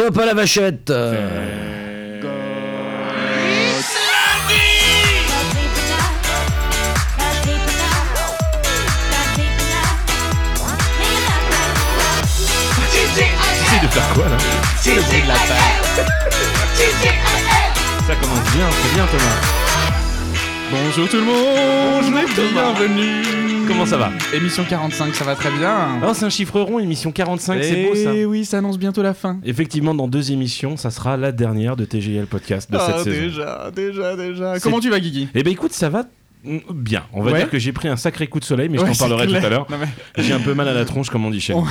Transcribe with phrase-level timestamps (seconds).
[0.00, 0.94] Top à la vachette de
[13.88, 14.36] faire quoi là
[14.80, 15.58] C'est le bruit de la salle.
[18.06, 19.38] Ça commence bien, c'est bien Thomas.
[20.72, 22.72] Bonjour tout le monde, Bonjour, Thomas.
[22.72, 23.49] bienvenue.
[23.70, 26.00] Comment ça va Émission 45, ça va très bien.
[26.02, 28.12] Alors c'est un chiffre rond, émission 45, c'est beau ça.
[28.16, 29.38] Eh oui, ça annonce bientôt la fin.
[29.44, 33.10] Effectivement, dans deux émissions, ça sera la dernière de TGL Podcast de Ah, cette saison.
[33.26, 34.58] déjà, déjà, déjà.
[34.58, 35.28] Comment tu vas, Guigui?
[35.36, 36.02] Eh ben écoute, ça va
[36.42, 37.04] mm, bien.
[37.12, 37.38] On va Ouais.
[37.38, 39.48] dire que j'ai pris un sacré coup de soleil, mais je t'en parlerai tout à
[39.48, 39.66] l'heure.
[39.70, 39.86] Mais
[40.24, 41.66] J'ai un peu mal à la tronche, comme on dit chez nous.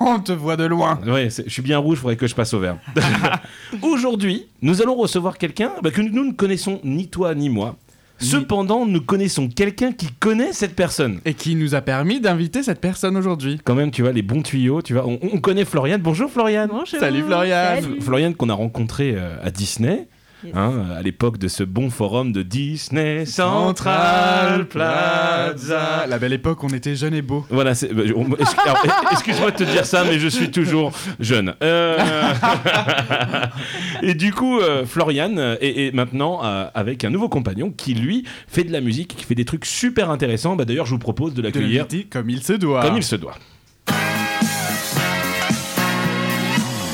[0.00, 0.98] On te voit de loin.
[1.06, 2.78] Ouais, je suis bien rouge, faudrait que je passe au vert.
[3.82, 7.76] Aujourd'hui, nous allons recevoir quelqu'un bah, que nous ne connaissons ni toi ni moi.
[8.18, 11.20] Cependant, nous connaissons quelqu'un qui connaît cette personne.
[11.24, 13.60] Et qui nous a permis d'inviter cette personne aujourd'hui.
[13.64, 15.06] Quand même, tu vois, les bons tuyaux, tu vois.
[15.06, 16.00] On, on connaît Floriane.
[16.00, 16.70] Bonjour Floriane.
[16.86, 17.80] Salut Florian.
[17.80, 18.00] Salut.
[18.00, 20.08] Floriane qu'on a rencontré euh, à Disney.
[20.44, 20.54] Yes.
[20.56, 26.06] hein, à l'époque de ce bon forum de Disney Central Plaza.
[26.06, 27.46] La belle époque, on était jeunes et beaux.
[27.48, 31.54] Voilà, excuse-moi de te dire ça, mais je suis toujours jeune.
[31.62, 31.98] Euh,
[34.02, 38.24] et du coup, euh, Florian est, est maintenant euh, avec un nouveau compagnon qui, lui,
[38.46, 40.56] fait de la musique, qui fait des trucs super intéressants.
[40.56, 42.82] Bah, D'ailleurs, je vous propose de l'accueillir comme il se doit.
[42.82, 43.34] comme il se doit.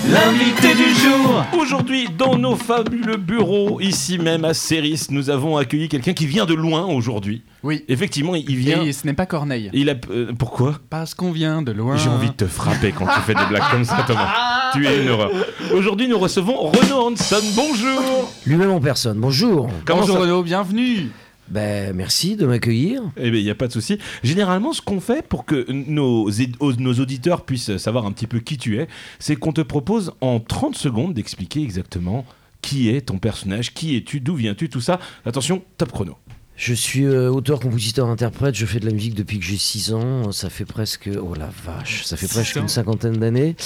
[0.08, 1.44] L'invité du jour.
[1.58, 6.46] Aujourd'hui, dans nos fabuleux bureaux, ici même à Céris, nous avons accueilli quelqu'un qui vient
[6.46, 7.42] de loin aujourd'hui.
[7.62, 7.84] Oui.
[7.88, 8.82] Effectivement, il vient.
[8.82, 9.70] Et ce n'est pas Corneille.
[9.72, 10.78] Il a, euh, pourquoi?
[10.90, 11.96] Parce qu'on vient de loin.
[11.96, 14.28] J'ai envie de te frapper quand tu fais des blagues comme ça, Thomas.
[14.72, 15.32] Tu es une horreur.
[15.74, 17.42] Aujourd'hui, nous recevons Renaud Hanson.
[17.56, 18.30] Bonjour.
[18.46, 21.10] Lui-même en personne, bonjour Comment Bonjour ça Renaud, bienvenue.
[21.50, 23.02] Ben merci de m'accueillir.
[23.16, 23.98] Eh bien, il n'y a pas de souci.
[24.22, 26.30] Généralement, ce qu'on fait pour que nos,
[26.78, 30.40] nos auditeurs puissent savoir un petit peu qui tu es, c'est qu'on te propose en
[30.40, 32.24] 30 secondes d'expliquer exactement
[32.62, 35.00] qui est ton personnage, qui es-tu, d'où viens-tu, tout ça.
[35.24, 36.16] Attention, top chrono.
[36.60, 39.94] Je suis euh, auteur, compositeur, interprète, je fais de la musique depuis que j'ai 6
[39.94, 43.56] ans, ça fait presque, oh la vache, ça fait presque une cinquantaine d'années.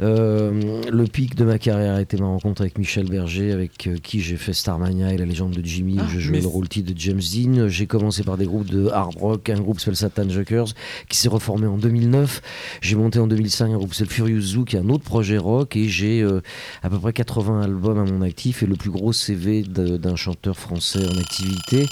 [0.00, 3.98] Euh, le pic de ma carrière a été ma rencontre avec Michel Berger, avec euh,
[4.02, 6.48] qui j'ai fait Starmania et la légende de Jimmy, où Ah, je jouais mais le
[6.48, 7.68] rôle titre de James Dean.
[7.68, 10.74] J'ai commencé par des groupes de hard rock, un groupe s'appelle Satan Jokers,
[11.08, 12.42] qui s'est reformé en 2009.
[12.80, 15.76] J'ai monté en 2005 un groupe s'appelle Furious Zoo, qui est un autre projet rock,
[15.76, 16.40] et j'ai euh,
[16.82, 20.58] à peu près 80 albums à mon actif, et le plus gros CV d'un chanteur
[20.58, 21.86] français en activité.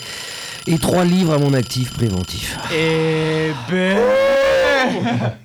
[0.66, 2.56] Et trois livres à mon actif préventif.
[2.74, 3.98] Eh ben.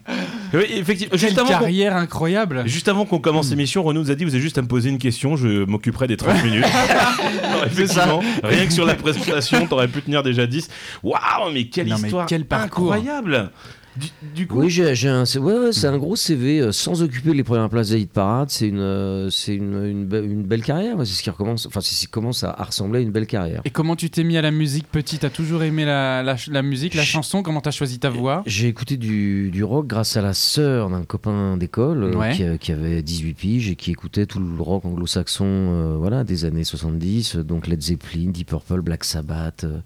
[0.54, 1.10] Oui, effectivement.
[1.12, 2.62] Quelle Juste avant, carrière incroyable.
[2.68, 4.90] juste avant qu'on commence l'émission, Renaud nous a dit vous avez juste à me poser
[4.90, 6.66] une question, je m'occuperai des 30 minutes.
[7.44, 10.70] Alors, effectivement, rien que sur la présentation, t'aurais pu tenir déjà 10.
[11.02, 12.94] Waouh, mais quelle Non, mais histoire quel parcours.
[12.94, 13.50] incroyable.
[13.96, 17.44] Du, du coup, Oui, j'ai un, c'est ouais, un gros CV euh, sans occuper les
[17.44, 18.50] premières places des hit parades.
[18.50, 20.96] C'est une, euh, c'est une, une, be- une belle carrière.
[21.00, 21.66] C'est ce qui recommence.
[21.68, 23.62] Enfin, c'est ce qui commence à, ressembler à une belle carrière.
[23.66, 25.20] Et comment tu t'es mis à la musique petit?
[25.20, 27.44] T'as toujours aimé la, la, la musique, la chanson?
[27.44, 28.42] Comment t'as choisi ta voix?
[28.48, 32.32] J'ai écouté du, du rock grâce à la sœur d'un copain d'école euh, Ouais.
[32.32, 36.46] qui, qui avait 18 piges et qui écoutait tout le rock anglo-saxon euh, voilà, des
[36.46, 39.80] années 70, euh, donc Led Zeppelin, Deep Purple, Black Sabbath, euh,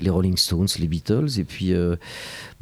[0.00, 1.28] les Rolling Stones, les Beatles.
[1.38, 1.96] Et puis euh,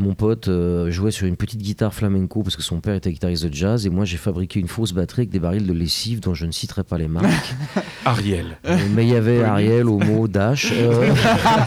[0.03, 3.47] mon pote euh, jouait sur une petite guitare flamenco parce que son père était guitariste
[3.47, 6.35] de jazz et moi j'ai fabriqué une fausse batterie avec des barils de lessive dont
[6.35, 7.55] je ne citerai pas les marques.
[8.05, 8.59] Ariel.
[8.67, 10.73] Euh, mais il y avait Ariel, Homo, Dash.
[10.73, 11.15] euh,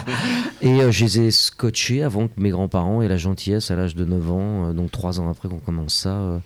[0.61, 4.05] et je les ai scotchés avant que mes grands-parents aient la gentillesse à l'âge de
[4.05, 6.41] 9 ans, donc 3 ans après qu'on commence ça,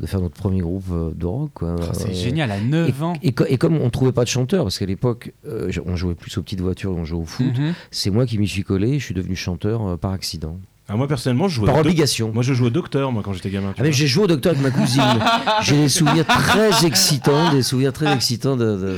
[0.00, 0.86] de faire notre premier groupe
[1.16, 1.62] de rock.
[1.62, 3.12] Oh, C'est Euh, génial, à Et, 9 ans.
[3.22, 6.14] et co- et comme on trouvait pas de chanteur, parce qu'à l'époque, euh, on jouait
[6.14, 7.74] plus aux petites voitures, on jouait au foot, Mhm.
[7.90, 10.58] c'est moi qui m'y suis collé, je suis devenu chanteur euh, par accident.
[10.88, 12.30] Ah, moi, personnellement, je jouais Par obligation.
[12.34, 13.72] Moi, je jouais au docteur, moi, quand j'étais gamin.
[13.78, 15.02] Ah mais j'ai joué au docteur avec ma cousine.
[15.62, 18.96] j'ai des souvenirs très excitants, des souvenirs très excitants de- de...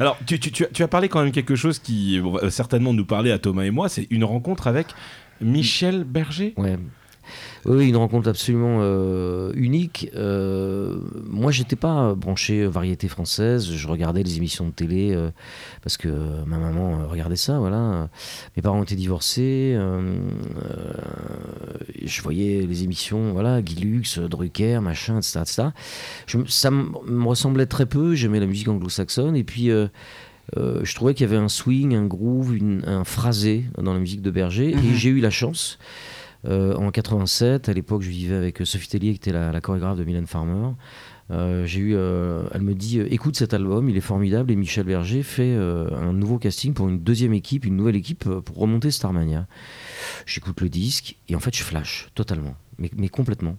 [0.00, 3.30] Alors, tu, tu- tu as- parlé quand même quelque chose qui va certainement nous parler
[3.30, 4.88] à Thomas et moi, c'est une rencontre avec
[5.40, 6.54] Michel Berger.
[6.56, 6.78] Ouais.
[7.66, 10.10] Oui, une rencontre absolument euh, unique.
[10.16, 10.96] Euh,
[11.28, 13.70] moi, j'étais pas branché variété française.
[13.70, 15.30] Je regardais les émissions de télé euh,
[15.82, 16.08] parce que
[16.46, 17.58] ma maman euh, regardait ça.
[17.58, 18.08] Voilà.
[18.56, 19.76] Mes parents étaient divorcés.
[22.04, 23.32] je voyais les émissions.
[23.32, 25.62] Voilà, Guy Lux, Drucker, machin, etc., etc.
[26.26, 28.14] Je ça me ressemblait très peu.
[28.14, 29.70] J'aimais la musique anglo-saxonne et puis.
[29.70, 29.86] euh,
[30.82, 34.20] je trouvais qu'il y avait un swing, un groove, une- un phrasé dans la musique
[34.20, 34.74] de Berger.
[34.74, 34.84] Mhm.
[34.84, 35.78] Et j'ai eu la chance,
[36.48, 40.26] en 87, à l'époque, je vivais avec Sophie Tellier, qui était la, chorégraphe de Mylène
[40.26, 40.74] Farmer.
[41.30, 44.50] Euh, eu, euh, elle me dit, euh, écoute cet album, il est formidable.
[44.50, 48.26] Et Michel Berger fait euh, un nouveau casting pour une deuxième équipe, une nouvelle équipe
[48.26, 49.46] euh, pour remonter Starmania.
[50.26, 53.56] j'écoute le disque et en fait je flash totalement, mais complètement.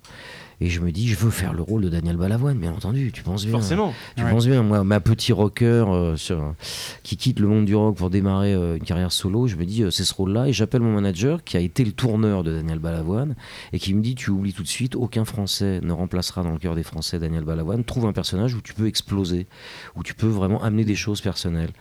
[0.63, 3.24] Et je me dis, je veux faire le rôle de Daniel Balavoine, bien entendu, tu
[3.24, 3.52] penses bien.
[3.54, 3.96] Forcément.
[4.16, 4.30] Tu Ouais.
[4.30, 6.54] penses bien, moi, ma petit rocker euh, sur-
[7.02, 9.81] qui quitte le monde du rock pour démarrer euh, une carrière solo, je me dis,
[9.81, 10.48] euh, c'est ce rôle-là.
[10.48, 13.36] Et j'appelle mon manager qui a été le tourneur de Daniel Balavoine
[13.74, 16.60] et qui me dit, tu oublies tout de suite, aucun Français ne remplacera dans le
[16.60, 17.84] cœur des Français Daniel Balavoine.
[17.84, 19.48] Trouve un personnage où tu peux exploser,
[19.96, 21.72] où tu peux vraiment amener des choses personnelles.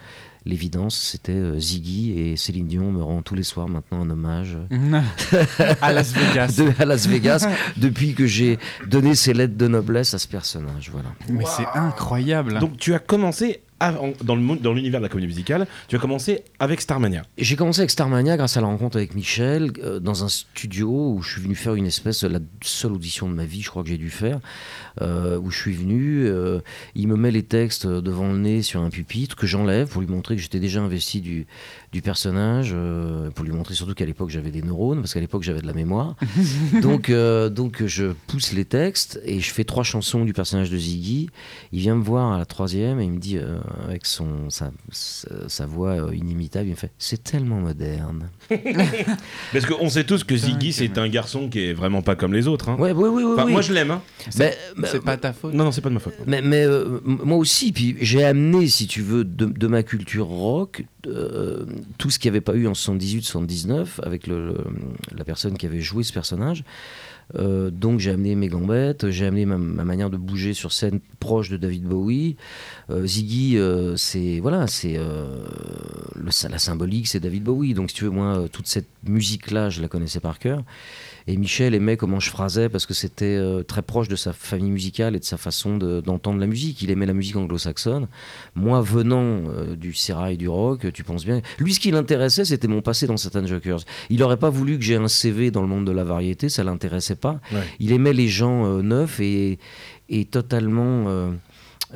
[0.46, 4.56] L'évidence, c'était euh, Ziggy et Céline Dion me rend tous les soirs maintenant un hommage
[5.80, 6.54] à Las Vegas.
[6.58, 7.46] de- à Las Vegas
[7.76, 10.90] depuis que j'ai donné ces lettres de noblesse à ce personnage.
[10.90, 11.10] Voilà.
[11.28, 12.58] Mais c'est incroyable.
[12.58, 13.60] Donc tu as commencé
[14.22, 17.22] dans le monde- dans l'univers de la comédie musicale, tu as commencé avec Starmania.
[17.38, 21.22] J'ai commencé avec Starmania grâce à la rencontre avec Michel euh, dans un studio où
[21.22, 23.82] je suis venu faire une espèce de la seule audition de ma vie, je crois
[23.82, 24.40] que j'ai dû faire,
[25.00, 26.24] euh, où je suis venu.
[26.26, 26.60] euh,
[26.94, 30.08] il me met les textes devant le nez sur un pupitre que j'enlève pour lui
[30.08, 31.46] montrer que j'étais déjà investi du,
[31.92, 35.42] du personnage, euh, pour lui montrer surtout qu'à l'époque j'avais des neurones parce qu'à l'époque
[35.42, 36.16] j'avais de la mémoire.
[36.82, 40.76] donc, euh, donc je pousse les textes et je fais trois chansons du personnage de
[40.78, 41.28] Ziggy.
[41.72, 44.70] Il vient me voir à la troisième et il me dit euh, avec son sa,
[45.66, 48.28] voix inimitable, il me fait c'est tellement moderne.
[49.52, 52.46] Parce qu'on sait tous que Ziggy, c'est un garçon qui est vraiment pas comme les
[52.48, 52.68] autres.
[52.68, 52.76] hein.
[52.78, 53.32] Ouais, oui, oui, oui.
[53.34, 53.52] Enfin, oui.
[53.52, 53.90] Moi, je l'aime.
[53.90, 54.02] hein.
[54.38, 54.56] Mais-
[54.88, 55.54] c'est pas ta faute.
[55.54, 56.14] Non, non, c'est pas de ma faute.
[56.26, 60.26] Mais, mais, euh, moi aussi, puis j'ai amené, si tu veux, de, de ma culture
[60.26, 61.64] rock, euh,
[61.98, 64.64] tout ce qu'il n'y avait pas eu en 78-79 avec le, le-
[65.16, 66.64] la personne qui avait joué ce personnage.
[67.36, 70.98] Euh, donc j'ai amené mes gambettes, j'ai amené ma, ma manière de bouger sur scène
[71.20, 72.34] proche de David Bowie.
[72.90, 75.44] Euh, Ziggy, euh, c'est voilà, c'est euh,
[76.16, 77.72] la symbolique, c'est David Bowie.
[77.74, 80.64] Donc si tu veux, moi, toute cette musique-là, je la connaissais par cœur.
[81.32, 84.72] Et Michel aimait comment je phrasais parce que c'était euh, très proche de sa famille
[84.72, 86.82] musicale et de sa façon de- d'entendre la musique.
[86.82, 88.08] Il aimait la musique anglo-saxonne.
[88.56, 91.40] Moi, venant euh, du sérail du rock, tu penses bien.
[91.60, 93.80] Lui, ce qui l'intéressait, c'était mon passé dans Satan Jokers.
[94.08, 96.64] Il n'aurait pas voulu que j'ai un CV dans le monde de la variété, ça
[96.64, 97.40] l'intéressait pas.
[97.52, 97.60] Ouais.
[97.78, 99.60] Il aimait les gens euh, neufs et,
[100.08, 101.04] et totalement.
[101.08, 101.30] euh,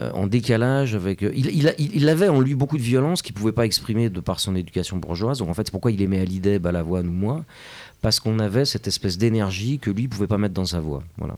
[0.01, 1.23] euh, en décalage avec.
[1.23, 4.57] euh, il avait en lui beaucoup de violence qu'il pouvait pas exprimer de par son
[4.57, 5.39] éducation bourgeoise.
[5.39, 7.45] Donc en fait, c'est pourquoi il aimait Hallyday, Balavoine ou moi,
[8.05, 11.03] parce qu'on avait cette espèce d'énergie que lui pouvait pas mettre dans sa voix.
[11.17, 11.37] Voilà.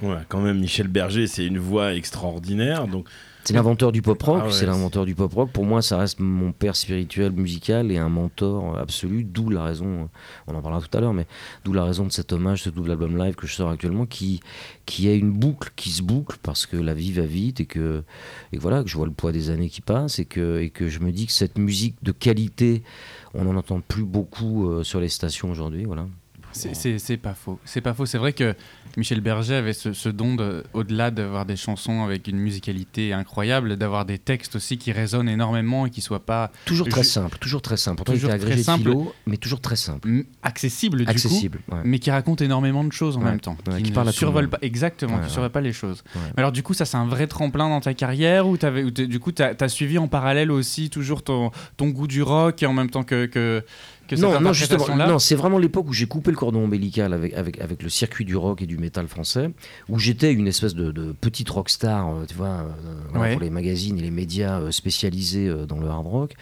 [0.00, 2.86] Ouais, quand même, Michel Berger, c'est une voix extraordinaire.
[2.88, 3.06] Donc,
[3.44, 4.38] C'est l'inventeur du pop rock.
[4.40, 5.50] Ah ouais, c'est l'inventeur du pop rock.
[5.50, 9.24] Pour moi, ça reste mon père spirituel musical et un mentor absolu.
[9.24, 10.08] D'où la raison.
[10.46, 11.26] On en parlera tout à l'heure, mais
[11.64, 14.40] d'où la raison de cet hommage, ce double album live que je sors actuellement, qui
[14.86, 18.04] qui a une boucle qui se boucle parce que la vie va vite et que
[18.52, 20.88] et voilà que je vois le poids des années qui passent et que et que
[20.88, 22.82] je me dis que cette musique de qualité,
[23.34, 25.84] on n'en entend plus beaucoup euh, sur les stations aujourd'hui.
[25.84, 26.06] Voilà.
[26.52, 27.58] C'est- pas faux.
[27.64, 28.06] C'est pas faux.
[28.06, 28.54] C'est vrai que
[28.96, 33.76] Michel Berger avait ce, ce don, de- au-delà d'avoir des chansons avec une musicalité incroyable,
[33.76, 37.62] d'avoir des textes aussi qui résonnent énormément et qui soient pas Toujours très simple, toujours
[37.62, 37.96] très simple.
[37.96, 38.82] Pourtant, Toujours il était agrégé simple.
[38.90, 40.08] philo, mais toujours très simple.
[40.42, 41.60] accessibles du Accessible.
[41.70, 41.76] ouais.
[41.78, 43.26] coup, mais qui racontent énormément de choses en Ouais.
[43.30, 43.56] même temps.
[43.68, 44.50] Ouais, qui qui ne parlent à tout le survolent monde.
[44.50, 45.28] pas exactement, qui ouais.
[45.30, 46.02] survolent pas les choses.
[46.14, 49.32] Mais alors du coup, ça c'est un vrai tremplin dans ta carrière ou du coup,
[49.32, 52.90] tu as, suivi en parallèle aussi toujours ton, ton goût du rock et en même
[52.90, 53.64] temps que que,
[54.08, 57.12] que cette non, non, justement, non, c'est vraiment l'époque où j'ai coupé le cordon ombilical
[57.12, 59.50] avec, avec, avec le circuit du rock et du métal français,
[59.88, 62.68] où j'étais une espèce de, de petite rockstar, euh, tu vois, euh,
[63.10, 63.32] voilà, Ouais.
[63.32, 66.34] pour les magazines et les médias euh, spécialisés dans le hard rock.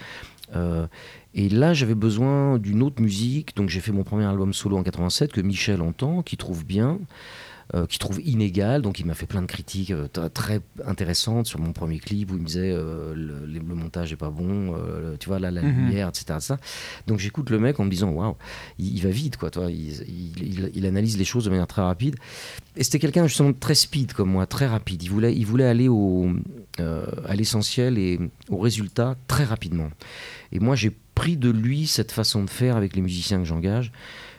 [0.55, 0.87] Euh,
[1.33, 4.83] et là, j'avais besoin d'une autre musique, donc j'ai fait mon premier album solo en
[4.83, 6.99] 87 que Michel entend, qui trouve bien.
[7.73, 11.59] Euh, qui trouve inégal, donc il m'a fait plein de critiques euh, très intéressantes sur
[11.59, 15.29] mon premier clip où il me disait euh, le, montage est pas bon, euh, tu
[15.29, 15.75] vois là la Mhm.
[15.85, 16.39] lumière, etc.
[16.41, 16.57] ça.
[17.07, 18.35] Donc j'écoute le mec en me disant waouh,
[18.79, 22.15] il, il va vite quoi, toi, il, il- analyse les choses de manière très rapide.
[22.75, 25.01] Et c'était quelqu'un justement très speed comme moi, très rapide.
[25.03, 26.29] Il voulait, il voulait aller au,
[26.77, 28.19] à l'essentiel et
[28.49, 29.89] au résultat très rapidement.
[30.51, 33.91] Et moi j'ai pris de lui cette façon de faire avec les musiciens que j'engage.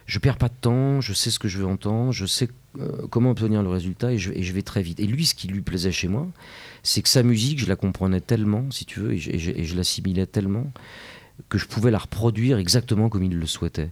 [0.07, 2.49] Je perds pas de temps, je sais ce que je veux entendre, je sais
[2.81, 4.99] euh, comment obtenir le résultat et je, vais très vite.
[4.99, 6.27] Et lui, ce qui lui plaisait chez moi,
[6.83, 10.73] c'est que sa musique, je la comprenais tellement, si tu veux, et je, l'assimilais tellement
[11.49, 13.91] que je pouvais la reproduire exactement comme il le souhaitait.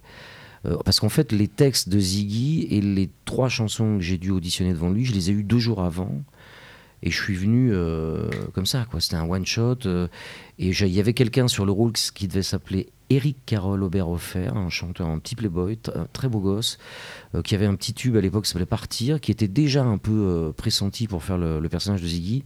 [0.66, 4.30] Euh, parce qu'en fait, les textes de Ziggy et les trois chansons que j'ai dû
[4.30, 6.22] auditionner devant lui, je les ai eus deux jours avant.
[7.02, 9.00] Et je suis venu euh, comme ça, quoi.
[9.00, 9.78] C'était un one shot.
[10.58, 14.68] et il y avait quelqu'un sur le rôle qui devait s'appeler Eric Carole Oberhofer, un
[14.68, 16.78] chanteur, un petit playboy, un très beau gosse,
[17.34, 19.98] euh, qui avait un petit tube à l'époque qui s'appelait Partir, qui était déjà un
[19.98, 22.44] peu euh, pressenti pour faire le, le personnage de Ziggy.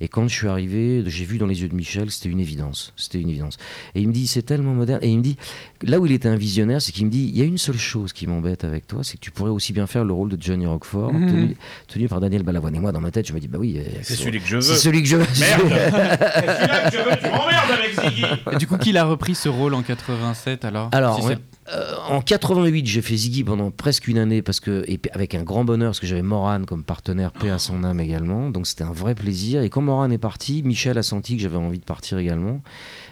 [0.00, 2.92] Et quand je suis arrivé, j'ai vu dans les yeux de Michel, c'était une évidence.
[2.96, 3.58] C'était une évidence.
[3.94, 5.00] Et il me dit, c'est tellement moderne.
[5.02, 5.36] Et il me dit,
[5.82, 7.78] là où il était un visionnaire, c'est qu'il me dit, il y a une seule
[7.78, 10.42] chose qui m'embête avec toi, c'est que tu pourrais aussi bien faire le rôle de
[10.42, 11.28] Johnny Rockford, Mhm.
[11.30, 11.56] tenu,
[11.88, 12.74] tenu par Daniel Balavoine.
[12.74, 14.56] Et moi, dans ma tête, je me dis, bah oui, euh, C'est celui que je
[14.56, 14.62] veux.
[14.62, 15.26] c'est celui que je veux.
[15.38, 19.04] Merde C'est celui-là que je veux, tu m'emmerdes avec Ziggy Et du coup, qui a
[19.04, 20.88] repris ce rôle en 87 alors?
[20.92, 24.58] Alors, Si ouais, c'est- euh, en 88, j'ai fait Ziggy pendant presque une année parce
[24.58, 27.84] que et avec un grand bonheur parce que j'avais Moran comme partenaire, paix à son
[27.84, 28.50] âme également.
[28.50, 29.62] Donc c'était un vrai plaisir.
[29.62, 32.62] Et quand Moran est parti, Michel a senti que j'avais envie de partir également.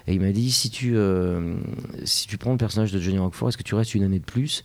[0.07, 1.55] Et il m'a dit si tu euh,
[2.05, 4.25] si tu prends le personnage de Johnny Rockford, est-ce que tu restes une année de
[4.25, 4.63] plus?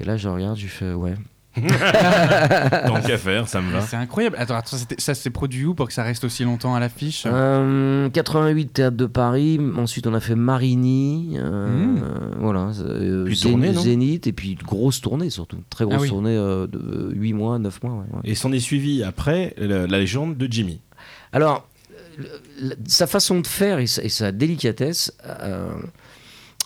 [0.00, 1.14] Et là, je regarde, je fais ouais.
[1.56, 3.80] Tant qu'à faire, ça me va.
[3.80, 4.36] C'est incroyable.
[4.38, 7.24] Attends, attends, ça s'est produit où pour que ça reste aussi longtemps à l'affiche?
[7.26, 9.60] Euh, 88 théâtre de Paris.
[9.76, 11.36] Ensuite, on a fait Marigny.
[11.38, 12.02] euh, Mmh.
[12.04, 12.70] euh, voilà.
[12.80, 13.80] euh, Puis tournée, non?
[13.80, 15.58] Zénith et puis grosse tournée surtout.
[15.70, 16.08] Très grosse Ah oui.
[16.08, 17.92] tournée euh, de 8 mois, 9 mois.
[17.94, 18.20] ouais, ouais.
[18.24, 20.80] Et s'en est suivi après la, la légende de Jimmy.
[21.32, 21.68] Alors,
[22.18, 25.70] euh, sa façon de faire et sa, délicatesse euh,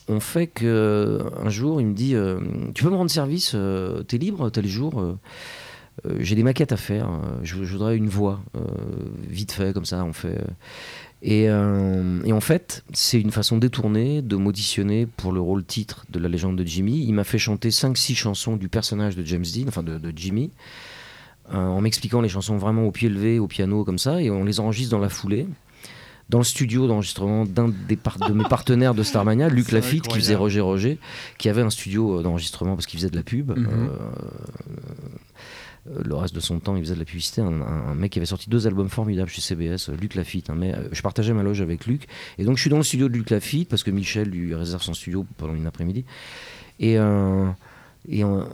[0.09, 2.40] ont fait que un jour, il me dit euh,
[2.75, 3.56] Tu peux me rendre service
[4.09, 5.16] T'es libre tel jour
[6.18, 7.09] J'ai des maquettes à faire.
[7.42, 8.40] je, voudrais une voix,
[9.28, 10.38] vite fait, comme ça, on fait.
[11.23, 16.28] Et, en fait, c'est une façon détournée de m'auditionner pour le rôle titre de la
[16.28, 17.04] légende de Jimmy.
[17.06, 20.50] Il m'a fait chanter 5-6 chansons du personnage de James Dean, enfin de, Jimmy,
[21.52, 24.60] en m'expliquant les chansons vraiment au pied levé, au piano, comme ça, et on les
[24.60, 25.46] enregistre dans la foulée.
[26.30, 30.34] Dans le studio d'enregistrement d'un de mes partenaires de Starmania, Luc Lafitte, qui faisait.
[30.34, 30.98] Roger Roger,
[31.36, 33.50] qui avait un studio euh, d'enregistrement parce qu'il faisait de la pub.
[33.50, 33.66] Mhm.
[33.68, 33.88] euh,
[35.90, 37.40] euh, le reste de son temps, il faisait de la publicité.
[37.40, 40.50] Un, mec qui avait sorti deux albums formidables chez CBS, euh, Luc Lafitte.
[40.50, 42.06] hein, mais euh, je partageais ma loge avec Luc.
[42.38, 44.82] Et donc, je suis dans le studio de Luc Lafitte parce que Michel lui réserve
[44.82, 46.04] son studio pendant une après-midi.
[46.80, 47.46] Et, euh,
[48.06, 48.44] et euh,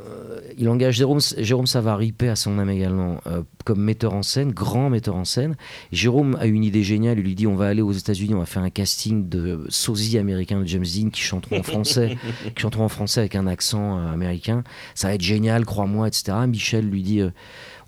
[0.58, 4.52] il engage Jérôme, Jérôme Savary, paix à son âme également, euh, comme metteur en scène,
[4.52, 5.56] grand metteur en scène.
[5.90, 7.18] Jérôme a une idée géniale.
[7.18, 10.18] Il lui dit on va aller aux États-Unis, on va faire un casting de sosies
[10.18, 12.16] américains de James Dean qui chanteront en français,
[12.54, 14.62] qui chanteront en français avec un accent euh, américain.
[14.94, 16.32] Ça va être génial, crois-moi, etc.
[16.46, 17.30] Michel lui dit euh,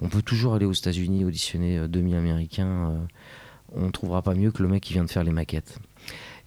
[0.01, 2.91] on peut toujours aller aux États-Unis auditionner demi-américains.
[2.91, 2.97] euh,
[3.75, 5.79] on trouvera pas mieux que le mec qui vient de faire les maquettes.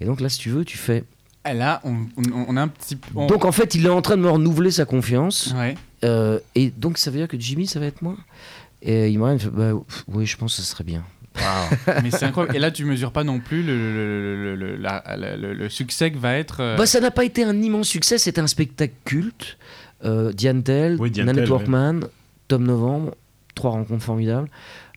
[0.02, 1.06] Et donc là, si tu veux, tu fais.
[1.54, 3.08] Là, on, on- on a un petit peu.
[3.16, 5.54] on- Donc en fait, il est en train de me renouveler sa confiance.
[5.58, 5.76] Ouais.
[6.04, 8.16] Euh, et donc ça veut dire que Jimmy, ça va être moi?
[8.82, 11.04] Et il me fait, bah, pff, oui, je pense que ce serait bien.
[12.04, 12.56] Mais c'est incroyable.
[12.56, 15.70] Et là, tu mesures pas non plus le, le- le- le- la- la- le- le
[15.70, 16.62] succès que va être.
[16.62, 19.58] euh, Bah, ça n'a pas été un immense succès, c'était un spectacle culte.
[20.04, 22.00] Euh, Diane Tell, Oui, Diane Nanette Tell, Workman,
[22.48, 23.16] Tom Novembre,
[23.56, 24.50] trois rencontres formidables.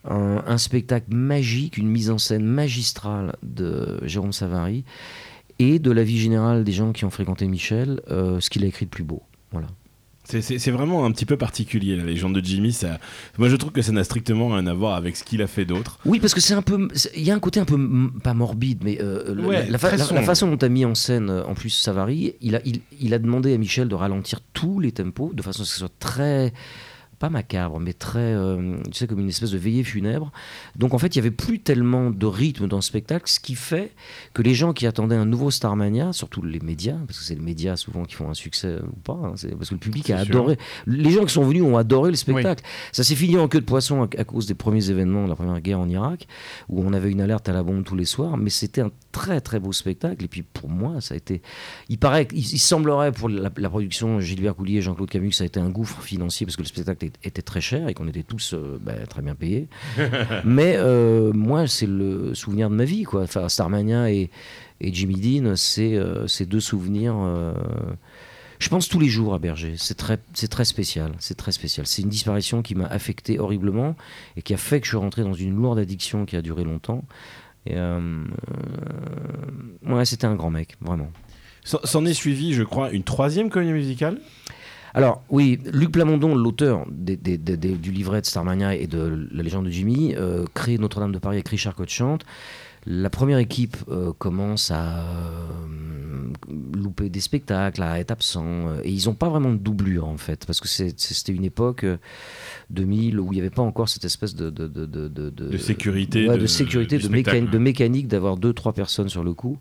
[0.08, 4.84] Un, un spectacle magique, une mise en scène magistrale de Jérôme Savary
[5.58, 8.66] et de la vie générale des gens qui ont fréquenté Michel, euh, ce qu'il a
[8.66, 9.22] écrit de plus beau.
[9.52, 9.68] Voilà.
[10.24, 12.72] C'est- vraiment un petit peu particulier, la légende de Jimmy.
[12.72, 12.98] Ça...
[13.38, 15.64] Moi, je trouve que ça n'a strictement rien à voir avec ce qu'il a fait
[15.64, 15.98] d'autre.
[16.04, 16.88] Oui, parce que c'est un peu.
[17.16, 17.78] Il y a un côté un peu.
[18.22, 21.54] Pas morbide, mais euh, Ouais, la, façon dont tu as mis en scène, euh, en
[21.54, 25.32] plus, Savary, il a, il, il a demandé à Michel de ralentir tous les tempos,
[25.32, 26.52] de façon à ce que ce soit très.
[27.18, 28.18] Pas macabre, mais très.
[28.20, 30.30] euh, tu sais, comme une espèce de veillée funèbre.
[30.76, 33.56] Donc, en fait, il y avait plus tellement de rythme dans le spectacle, ce qui
[33.56, 33.92] fait
[34.34, 37.40] que les gens qui attendaient un nouveau Starmania, surtout les médias, parce que c'est les
[37.40, 40.24] médias souvent qui font un succès ou pas, hein, c'est parce que le public a
[40.24, 40.36] sûr.
[40.36, 40.58] adoré.
[40.86, 42.62] Les gens qui sont venus ont adoré le spectacle.
[42.92, 45.34] Ça s'est fini en queue de poisson à, à cause des premiers événements de la
[45.36, 46.28] première guerre en Irak,
[46.68, 49.40] où on avait une alerte à la bombe tous les soirs, mais c'était un très
[49.40, 50.24] très beau spectacle.
[50.24, 51.42] Et puis pour moi, ça a été.
[51.88, 55.34] Il paraît, il, il semblerait pour la, la production Gilbert Coulier et Jean-Claude Camus que
[55.34, 57.94] ça a été un gouffre financier parce que le spectacle était, était très cher et
[57.94, 59.66] qu'on était tous euh, bah, très bien payés.
[60.44, 63.22] mais euh, moi, c'est le souvenir de ma vie, quoi.
[63.22, 64.30] Enfin, Starmania et,
[64.80, 67.16] et Jimmy Dean, c'est euh, ces deux souvenirs.
[67.18, 67.52] euh,
[68.60, 69.74] je pense tous les jours à Berger.
[69.76, 71.12] C'est très, c'est très spécial.
[71.18, 71.86] C'est très spécial.
[71.86, 73.94] C'est une disparition qui m'a affecté horriblement
[74.36, 76.64] et qui a fait que je suis rentré dans une lourde addiction qui a duré
[76.64, 77.04] longtemps.
[77.68, 78.00] Et euh,
[79.86, 81.08] euh, ouais, c'était un grand mec, vraiment.
[81.64, 84.18] S'en est suivi, je crois, une troisième comédie musicale?
[84.94, 89.28] Alors oui, Luc Plamondon, l'auteur des- des- des- des- du livret de Starmania et de
[89.32, 92.24] La légende de Jimmy, euh, crée Notre-Dame de Paris avec Richard Cochante.
[92.86, 96.32] La première équipe euh, commence à euh,
[96.74, 100.16] louper des spectacles, à être absent, euh, et ils n'ont pas vraiment de doublure en
[100.16, 101.98] fait, parce que c'était une époque euh,
[102.70, 105.56] 2000 où il n'y avait pas encore cette espèce de de, de, de, de- De
[105.58, 109.58] sécurité, ouais, de- sécurité, de mécanique d'avoir deux trois personnes sur le coup.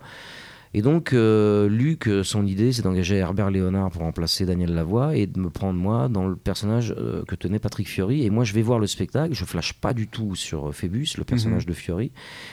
[0.74, 5.16] Et donc, euh, Luc, euh, son idée, c'est d'engager Herbert Léonard pour remplacer Daniel Lavoie
[5.16, 8.24] et de me prendre moi dans le personnage euh, que tenait Patrick Fiori.
[8.24, 9.34] Et moi, je vais voir le spectacle.
[9.34, 12.12] Je flash pas du tout sur Phébus, le personnage de Fiori,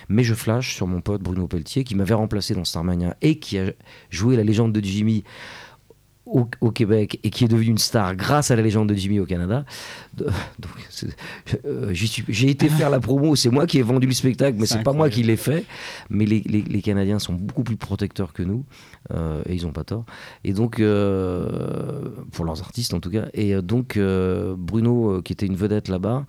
[0.09, 3.59] mais je flash sur mon pote Bruno Pelletier, qui m'avait remplacé dans Starmania et qui
[3.59, 3.73] a
[4.11, 5.25] joué la légende de Jimmy
[6.35, 9.26] au, Québec et qui est devenu une star grâce à la légende de Jimmy au
[9.26, 9.64] Canada.
[11.64, 14.83] Euh, j'ai été faire la promo, c'est moi qui ai vendu le spectacle, mais C'est
[14.83, 15.64] pas moi qui l'ai fait.
[16.11, 18.64] Mais les, Canadiens sont beaucoup plus protecteurs que nous,
[19.12, 20.05] euh, et ils ont pas tort.
[20.43, 23.26] Et donc, euh, pour leurs artistes en tout cas.
[23.33, 26.26] Et donc, Bruno, qui était une vedette là-bas,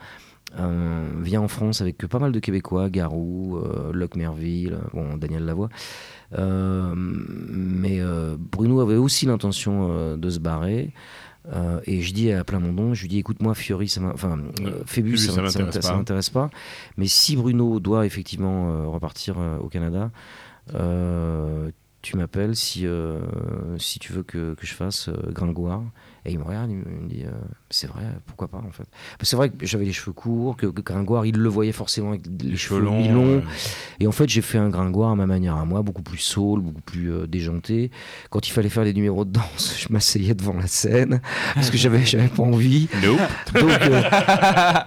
[0.58, 5.46] euh, vient en France avec pas mal de Québécois, Garou, euh, Luc Merville, bon, Daniel
[5.46, 5.70] Lavoie.
[6.38, 10.92] Euh, mais euh, Bruno avait aussi l'intention euh, de se barrer.
[11.54, 14.82] Euh, et je dis à Plamondon, je lui dis écoute moi Fiori, ça enfin euh,
[14.86, 15.42] Phébus, ça,
[15.96, 16.50] m'intéresse pas.
[16.98, 20.10] Mais si Bruno doit effectivement euh, repartir euh, au Canada,
[20.74, 21.70] euh,
[22.02, 23.20] tu m'appelles si, euh,
[23.78, 25.84] si tu veux que, que je fasse euh, Gringoire.
[26.28, 27.32] Et il me regarde, il me dit euh,
[27.70, 28.86] c'est vrai, pourquoi pas en fait.
[29.22, 32.24] C'est vrai que j'avais les cheveux courts, que, que Gringoire il le voyait forcément avec
[32.42, 33.38] les, cheveux mi-longs.
[33.38, 33.42] euh,
[34.00, 36.62] Et en fait, j'ai fait un gringoire à ma manière à moi, beaucoup plus soul,
[36.62, 37.92] beaucoup plus euh, déjanté.
[38.32, 41.22] Quand il fallait faire des numéros de danse, je m'asseyais devant la scène
[41.54, 42.88] parce que j'avais j'avais pas envie.
[43.04, 43.20] nope.
[43.54, 44.02] Donc euh,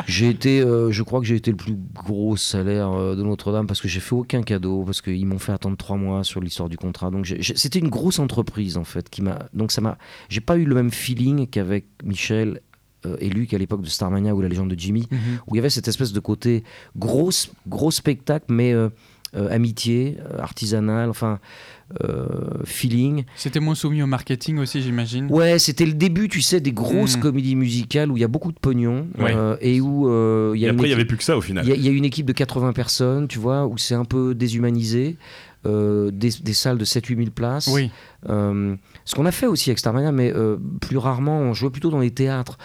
[0.07, 3.87] j'ai été, je crois que j'ai été le plus gros salaire de Notre-Dame parce que
[3.87, 7.11] j'ai fait aucun cadeau parce qu'ils m'ont fait attendre trois mois sur l'histoire du contrat.
[7.13, 9.39] Donc c'était une grosse entreprise en fait qui m'a.
[9.53, 9.99] Donc ça m'a.
[10.29, 12.61] J'ai pas eu le même feeling qu'avec Michel.
[13.07, 15.19] euh, et Luc à l'époque de Starmania ou la légende de Jimmy Mhm.
[15.47, 16.65] où il y avait cette espèce de côté
[16.97, 17.31] gros,
[17.69, 18.89] gros spectacle, mais euh,
[19.37, 21.39] euh, amitié, euh, artisanal, enfin,
[22.05, 22.27] euh,
[22.65, 23.25] feeling.
[23.37, 25.29] C'était moins soumis au marketing aussi, j'imagine.
[25.31, 27.21] Ouais, c'était le début, tu sais, des grosses Mm.
[27.21, 29.33] comédies musicales où il y a beaucoup de pognon Ouais.
[29.35, 31.25] euh, et où euh, il y Et a une après, il n'y avait plus que
[31.25, 31.65] ça au final.
[31.65, 33.95] il y, a- il y a une équipe de 80 personnes, tu vois, où c'est
[33.95, 35.17] un peu déshumanisé.
[35.67, 37.67] Euh, des, des salles de 7-8 000 places.
[37.67, 37.91] Oui.
[38.29, 41.91] Euh, ce qu'on a fait aussi avec Starmania, mais euh, plus rarement, on jouait plutôt
[41.91, 42.59] dans les théâtres.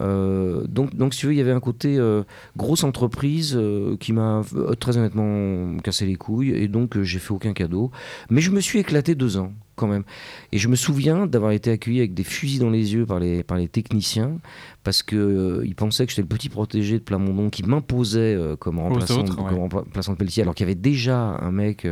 [0.00, 2.22] Euh, donc, donc, si tu veux, il y avait un côté euh,
[2.56, 4.42] grosse entreprise euh, qui m'a
[4.80, 7.90] très honnêtement cassé les couilles, et donc j'ai fait aucun cadeau.
[8.30, 10.02] Mais je me suis éclaté deux ans quand même.
[10.50, 13.44] Et je me souviens d'avoir été accueilli avec des fusils dans les yeux par les,
[13.44, 14.38] par les techniciens,
[14.82, 19.40] parce qu'ils pensaient que j'étais le petit protégé de Plamondon qui m'imposait comme, remplaçant, autres,
[19.40, 19.48] ouais.
[19.48, 21.86] comme remplaçant de Pelletier, alors qu'il y avait déjà un mec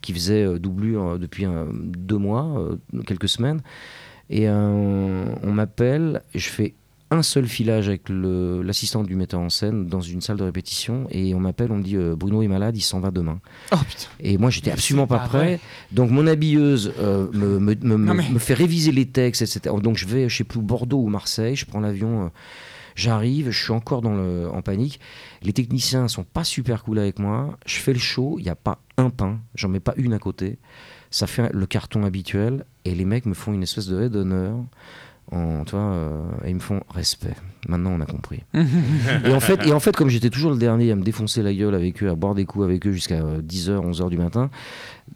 [0.00, 2.68] qui faisait doublure depuis deux mois,
[3.06, 3.62] quelques semaines.
[4.28, 6.74] Et on m'appelle, je fais
[7.12, 11.34] un seul filage avec l'assistante du metteur en scène dans une salle de répétition et
[11.34, 13.40] on m'appelle, on me dit euh, Bruno est malade, il s'en va demain.
[13.72, 14.06] Oh putain.
[14.20, 15.38] Et moi j'étais absolument pas pas prêt.
[15.38, 15.60] vrai.
[15.92, 19.42] Donc mon habilleuse euh, me, me, me- Non, me- mais- me fait réviser les textes,
[19.42, 19.74] etc.
[19.82, 22.26] Donc je vais, je sais plus, Bordeaux ou Marseille, je prends l'avion.
[22.26, 22.28] euh,
[22.96, 25.00] J'arrive, je suis encore dans le, en panique.
[25.42, 27.56] Les techniciens sont pas super cool avec moi.
[27.64, 30.18] Je fais le show, il n'y a pas un pain, j'en mets pas une à
[30.18, 30.58] côté.
[31.10, 34.56] Ça fait le carton habituel et les mecs me font une espèce de haie d'honneur.
[35.32, 37.34] En, tu vois, euh, et ils me font respect.
[37.68, 38.42] Maintenant, on a compris.
[38.54, 41.54] et, en fait, et en fait, comme j'étais toujours le dernier à me défoncer la
[41.54, 44.50] gueule avec eux, à boire des coups avec eux jusqu'à 10h, 11h du matin,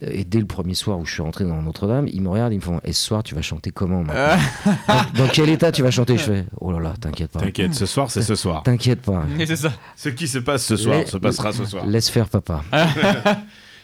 [0.00, 2.56] et dès le premier soir où je suis rentré dans Notre-Dame, ils me regardent, ils
[2.56, 4.36] me font Et ce soir, tu vas chanter comment maintenant
[4.88, 6.16] dans, dans quel état tu vas chanter?
[6.16, 7.40] Je fais Oh là là, t'inquiète pas.
[7.40, 8.62] T'inquiète, ce soir, c'est ce soir.
[8.62, 9.24] T'inquiète pas.
[9.46, 9.72] C'est ça.
[9.96, 11.86] Ce qui se passe ce soir La- se passera ce soir.
[11.86, 12.62] Laisse faire, papa.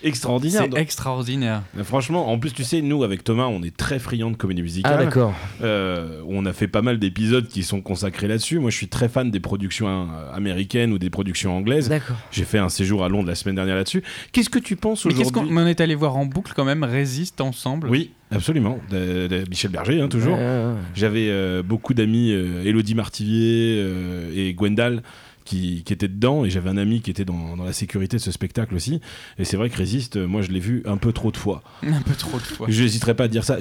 [0.03, 0.67] Extraordinaire.
[0.73, 1.63] C'est extraordinaire.
[1.83, 4.65] Franchement, en plus, tu sais, nous, avec Thomas, on est très friands de comédie Ah,
[4.65, 5.05] musicale.
[5.05, 5.35] d'accord.
[5.63, 8.59] Euh, on a fait pas mal d'épisodes qui sont consacrés là-dessus.
[8.59, 11.89] Moi, je suis très fan des productions euh, américaines ou des productions anglaises.
[11.89, 12.17] D'accord.
[12.31, 14.03] J'ai fait un séjour à Londres la semaine dernière là-dessus.
[14.33, 16.53] Qu'est-ce que tu penses Mais qu'est-ce qu'on aujourd'hui mais on est allé voir en boucle
[16.57, 17.89] quand même Résiste ensemble.
[17.91, 18.79] Oui, absolument.
[18.91, 20.37] De- de Michel Berger, hein, toujours.
[20.37, 20.75] Ouais, ouais, ouais.
[20.95, 25.03] J'avais euh, beaucoup d'amis, euh, Elodie Martivier euh, et Gwendal,
[25.51, 28.23] qui, qui étaient dedans, et j'avais un ami qui était dans, dans la sécurité de
[28.23, 29.01] ce spectacle aussi.
[29.39, 31.63] Et c'est vrai que Résiste, euh, moi je l'ai vu un peu trop de fois.
[31.83, 32.67] Un peu trop de fois.
[32.71, 33.59] Je n'hésiterai pas à dire ça.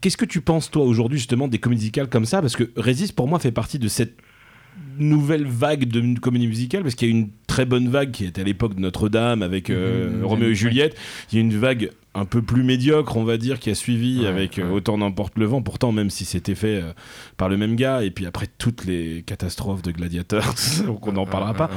[0.00, 2.40] Qu'est-ce que tu penses, toi, aujourd'hui, justement, des comédies musicales comme ça?
[2.40, 4.16] Parce que Résiste, pour moi, fait partie de cette
[4.98, 8.42] nouvelle vague de comédie musicale, parce qu'il y a une très bonne vague qui était
[8.42, 10.54] à l'époque de Notre-Dame avec euh, Mhm, Roméo et.
[10.54, 10.96] Juliette.
[11.32, 14.20] Il y a une vague un peu plus médiocre, on va dire, qui a suivi
[14.20, 14.72] Ouais, avec euh, ouais.
[14.72, 16.92] Autant n'emporte le vent, pourtant, même si c'était fait euh,
[17.36, 20.42] par le même gars, et puis après toutes les catastrophes de Gladiator,
[20.86, 21.70] donc on n'en parlera pas.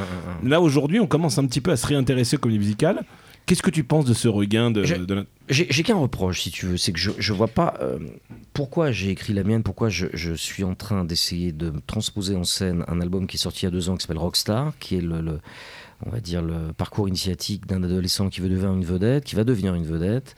[0.44, 3.04] Là, aujourd'hui, on commence un petit peu à se réintéresser aux comédies musicales.
[3.46, 6.78] Qu'est-ce que tu penses de ce regain de, la- J'ai qu'un reproche, si tu veux,
[6.78, 7.98] c'est que je, je vois pas euh,
[8.54, 12.44] pourquoi j'ai écrit la mienne, pourquoi je, je suis en train d'essayer de transposer en
[12.44, 14.98] scène un album qui est sorti il y a deux ans qui s'appelle Rockstar, qui
[14.98, 15.40] est le, le-
[16.06, 19.44] on va dire le parcours initiatique d'un adolescent qui veut devenir une vedette, qui va
[19.44, 20.36] devenir une vedette,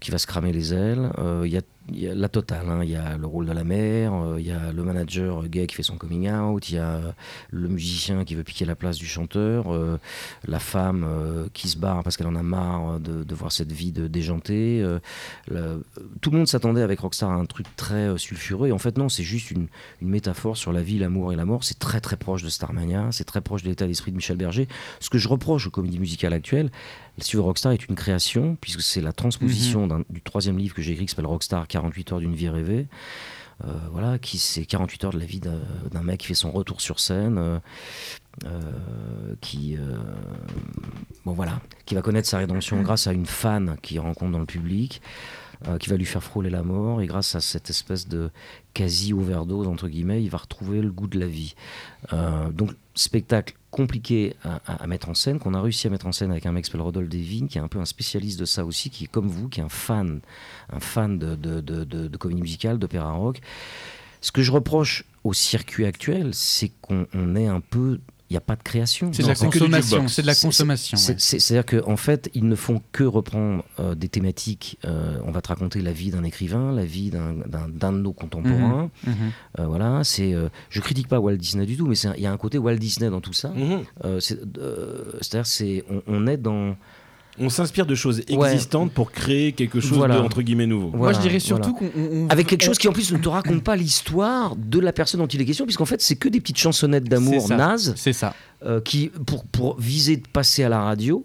[0.00, 1.10] qui va se cramer les ailes.
[1.18, 1.62] Euh, Il y, a,
[1.92, 2.80] il y a la totale, hein.
[2.82, 5.66] il y a le rôle de la mère, euh, il y a le manager gay
[5.66, 7.00] qui fait son coming out, il y a
[7.50, 9.98] le musicien qui veut piquer la place du chanteur, euh,
[10.48, 13.72] la femme euh, qui se barre parce qu'elle en a marre de, de voir cette
[13.72, 14.84] vie de déjantée.
[16.20, 18.68] tout le monde s'attendait avec Rockstar à un truc très sulfureux.
[18.68, 19.66] Et en fait, non, c'est juste une,
[20.00, 21.64] une métaphore sur la vie, l'amour et la mort.
[21.64, 24.68] C'est très très proche de Starmania, c'est très proche de l'état d'esprit de Michel Berger.
[25.00, 26.70] Ce que je reproche aux comédies musicales actuelles,
[27.32, 30.92] veux, Rockstar est une création, puisque c'est la transposition d'un- du troisième livre que j'ai
[30.92, 32.86] écrit qui s'appelle Rockstar, 48 heures d'une vie rêvée.
[33.64, 36.80] euh, voilà, qui c'est 48 heures de la vie d'un mec qui fait son retour
[36.80, 37.58] sur scène, euh,
[38.44, 39.76] euh, qui,
[41.24, 44.46] bon voilà, qui va connaître sa rédemption grâce à une fan qu'il rencontre dans le
[44.46, 45.02] public,
[45.80, 48.30] qui va lui faire frôler la mort, et grâce à cette espèce de
[48.74, 51.54] quasi overdose entre guillemets, il va retrouver le goût de la vie.
[52.52, 56.46] Donc spectacle compliqué à, mettre en scène, qu'on a réussi à mettre en scène avec
[56.46, 58.88] un mec qui s'appelle Rodolphe Devine, qui est un peu un spécialiste de ça aussi,
[58.88, 60.20] qui est comme vous, qui est un fan,
[60.72, 63.40] un fan de, de, de, de- comédie musicale, d'opéra rock.
[64.20, 68.00] Ce que je reproche au circuit actuel, c'est qu'on on est un peu...
[68.30, 69.12] Il n'y a pas de création.
[69.12, 69.34] C'est de la
[69.68, 70.08] consommation.
[70.08, 70.96] C'est de la consommation.
[71.18, 74.78] C'est-à-dire qu'en fait, ils ne font que reprendre euh, des thématiques.
[74.86, 77.34] Euh, on va te raconter la vie d'un écrivain, la vie d'un-
[77.68, 78.90] de nos contemporains.
[79.06, 79.14] Mhm.
[79.60, 80.32] Euh, voilà, c'est.
[80.34, 82.76] euh, je critique pas Walt Disney du tout, mais il y a un côté Walt
[82.76, 83.52] Disney dans tout ça.
[84.04, 86.76] Euh, C'est-à-dire, c'est on, on est dans.
[87.38, 88.52] On s'inspire de choses Ouais.
[88.52, 90.16] existantes pour créer quelque chose Voilà.
[90.16, 90.90] de entre guillemets nouveau.
[90.90, 91.64] Voilà, Moi, je dirais voilà.
[91.64, 91.90] surtout qu'on.
[91.98, 94.92] on- on- Avec quelque chose qui en plus ne te raconte pas l'histoire de la
[94.92, 97.56] personne dont il est question, puisqu'en fait c'est que des petites chansonnettes d'amour C'est ça.
[97.56, 98.34] nazes C'est ça.
[98.64, 101.24] euh, qui pour, pour viser de passer à la radio.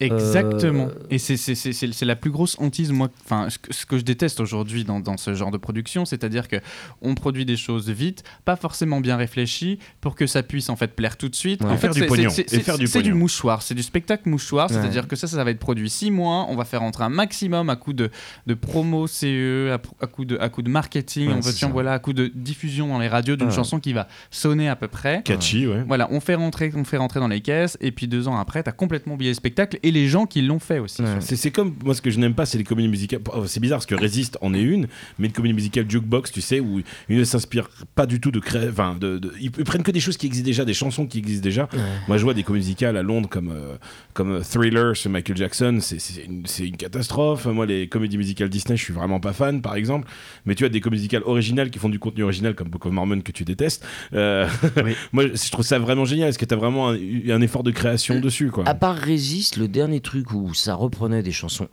[0.00, 0.86] Exactement.
[0.88, 3.72] Euh, Et c'est- c'est c'est- c'est- c'est la plus grosse hantise, moi, enfin, ce que-
[3.72, 6.56] ce que je déteste aujourd'hui dans, dans ce genre de production, c'est-à-dire que
[7.02, 10.94] on produit des choses vite, pas forcément bien réfléchies, pour que ça puisse en fait
[10.94, 11.62] plaire tout de suite.
[11.62, 11.70] Ouais.
[11.70, 12.30] En Et fait, faire du c'est- pognon.
[12.30, 14.76] c'est- Et c'est- faire du C'est du mouchoir, c'est du spectacle mouchoir, Ouais.
[14.76, 17.68] c'est-à-dire que ça, ça va être produit six mois, on va faire rentrer un maximum
[17.70, 18.10] à coup de,
[18.46, 21.68] de promo CE, à, à coup de, à coup de marketing, Ouais, on veut, tiens,
[21.68, 23.54] voilà, à coup de diffusion dans les radios d'une Ouais.
[23.54, 25.22] chanson qui va sonner à peu près.
[25.24, 25.84] Catchy, ouais.
[25.86, 28.62] Voilà, on fait rentrer, on fait rentrer dans les caisses, et puis deux ans après,
[28.62, 31.02] t'as complètement oublié le spectacle et les gens qui l'ont fait aussi.
[31.02, 31.18] Ouais.
[31.20, 33.78] C'est comme moi ce que je n'aime pas c'est les comédies musicales Oh, c'est bizarre
[33.78, 34.86] parce que Resist en est une
[35.18, 38.40] mais une comédie musicale jukebox tu sais où ils ne s'inspirent pas du tout de
[38.40, 41.18] créer enfin de, de- ils prennent que des choses qui existent déjà des chansons qui
[41.18, 41.68] existent déjà
[42.08, 43.76] moi je vois des comédies musicales à Londres comme euh,
[44.14, 48.82] comme euh, Thriller chez Michael Jackson c'est une, catastrophe moi les comédies musicales Disney je
[48.84, 50.08] suis vraiment pas fan par exemple
[50.46, 52.92] mais tu as des comédies musicales originales qui font du contenu original comme Book of
[52.92, 54.46] Mormon que tu détestes Euh,
[54.84, 54.94] Oui.
[55.12, 56.96] moi je trouve ça vraiment génial est-ce que tu as vraiment un,
[57.30, 58.64] un effort de création dessus quoi?
[58.68, 61.68] À part Résiste, le dernier truc où ça reprenait des chansons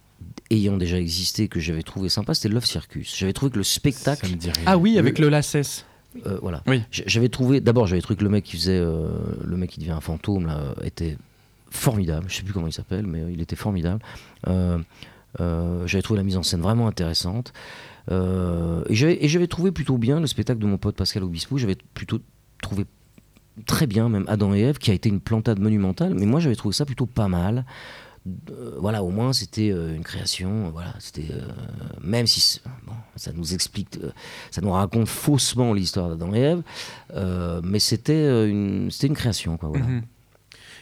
[0.51, 3.15] ayant déjà existé que j'avais trouvé sympa, c'était Love Circus.
[3.17, 4.27] J'avais trouvé que le spectacle.
[4.65, 5.85] Ah oui, avec le Lacès.
[6.25, 6.61] euh, voilà.
[6.67, 6.81] Oui.
[6.91, 9.07] J'avais trouvé, d'abord, j'avais trouvé que le mec qui faisait, euh,
[9.43, 11.17] le mec qui devient un fantôme là, euh, était
[11.69, 12.25] formidable.
[12.29, 14.01] Je sais plus comment il s'appelle, mais euh, il était formidable.
[14.47, 14.77] Euh,
[15.39, 17.53] euh, j'avais trouvé la mise en scène vraiment intéressante.
[18.11, 21.57] Euh, et j'avais et j'avais trouvé plutôt bien le spectacle de mon pote Pascal Obispo.
[21.57, 22.19] J'avais plutôt
[22.61, 22.85] trouvé
[23.65, 26.13] très bien, même Adam et Ève, qui a été une plantade monumentale.
[26.15, 27.65] Mais moi, j'avais trouvé ça plutôt pas mal.
[28.51, 30.67] Euh, voilà, au moins c'était euh, une création.
[30.67, 31.41] euh, Voilà, c'était euh,
[32.01, 33.99] même si bon, ça nous explique,
[34.49, 36.61] ça nous raconte faussement l'histoire d'Adam et Ève,
[37.63, 39.69] mais c'était une, c'était une création, quoi.
[39.69, 39.85] Voilà.
[39.85, 40.01] Mhm.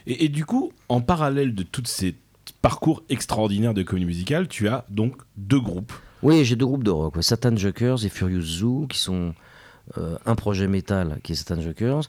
[0.06, 2.14] Et, et du coup, en parallèle de tous ces
[2.60, 5.92] parcours extraordinaires de comédie musicale, tu as donc deux groupes.
[6.22, 9.34] Oui, j'ai deux groupes de rock, ouais, Satan Jokers et Furious Zoo, qui sont
[9.98, 12.02] euh, un projet métal qui est Satan Jokers,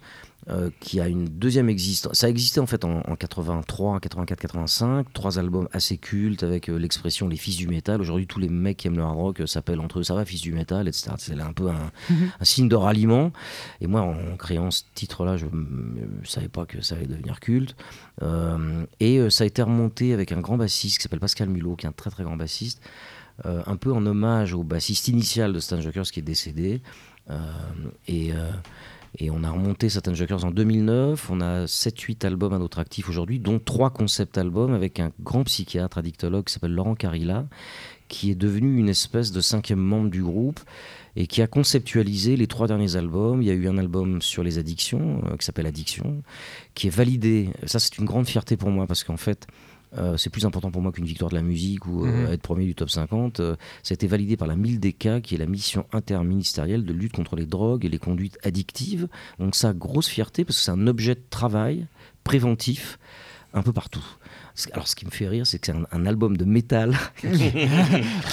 [0.50, 2.18] euh, qui a une deuxième existence.
[2.18, 6.76] Ça existait en fait en, en 83, 84, 85, trois albums assez cultes avec euh,
[6.76, 8.02] l'expression les fils du métal.
[8.02, 10.26] Aujourd'hui, tous les mecs qui aiment le hard rock euh, s'appellent entre eux, ça va,
[10.26, 11.12] fils du métal, etc.
[11.18, 11.92] C'est un peu un,
[12.42, 13.32] un signe de ralliement.
[13.80, 17.78] Et moi, en créant ce titre-là, je ne savais pas que ça allait devenir culte.
[18.22, 21.86] Euh, et ça a été remonté avec un grand bassiste qui s'appelle Pascal Mulot, qui
[21.86, 22.82] est un très très grand bassiste.
[23.46, 26.82] Un peu en hommage au bassiste initial de Stan Jokers qui est décédé.
[28.08, 28.32] Et,
[29.20, 31.30] et on a remonté Satan Jokers en 2009.
[31.30, 35.44] On a 7-8 albums à notre actif aujourd'hui, dont 3 concept albums avec un grand
[35.44, 37.46] psychiatre addictologue qui s'appelle Laurent Carilla,
[38.08, 40.60] qui est devenu une espèce de cinquième membre du groupe
[41.16, 43.42] et qui a conceptualisé les trois derniers albums.
[43.42, 46.24] Il y a eu un album sur les addictions euh, qui s'appelle Addiction,
[46.74, 47.50] qui est validé.
[47.66, 49.48] Ça, c'est une grande fierté pour moi parce qu'en fait,
[49.98, 52.34] euh, c'est plus important pour moi qu'une victoire de la musique ou euh, Mhm.
[52.34, 53.40] être premier du top 50.
[53.40, 57.14] Euh, ça a été validé par la MILDECA, qui est la mission interministérielle de lutte
[57.14, 59.08] contre les drogues et les conduites addictives.
[59.40, 61.88] Donc ça, grosse fierté, parce que c'est un objet de travail
[62.24, 62.98] préventif
[63.54, 64.04] un peu partout.
[64.72, 66.96] Alors ce qui me fait rire, c'est que c'est un, un album de métal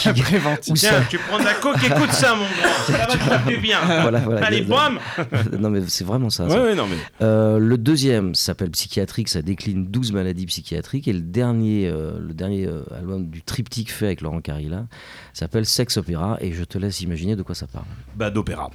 [0.04, 0.72] Préventif.
[0.72, 2.84] où ça- tu prends de la coke, écoute ça, mon grand.
[2.86, 3.78] Ça va te faire du bien.
[4.02, 4.98] voilà, voilà, Allez, bam
[5.58, 6.44] non mais c'est vraiment ça.
[6.44, 6.62] Ouais, ça.
[6.62, 6.96] ouais, non, mais.
[7.22, 11.08] Euh, le deuxième s'appelle Psychiatrique, ça décline 12 maladies psychiatriques.
[11.08, 14.86] Et le dernier, euh, le dernier euh, album du triptyque fait avec Laurent Carilla
[15.32, 16.36] s'appelle Sex Opéra.
[16.40, 17.86] Et je te laisse imaginer de quoi ça parle.
[18.14, 18.70] Bah, d'opéra.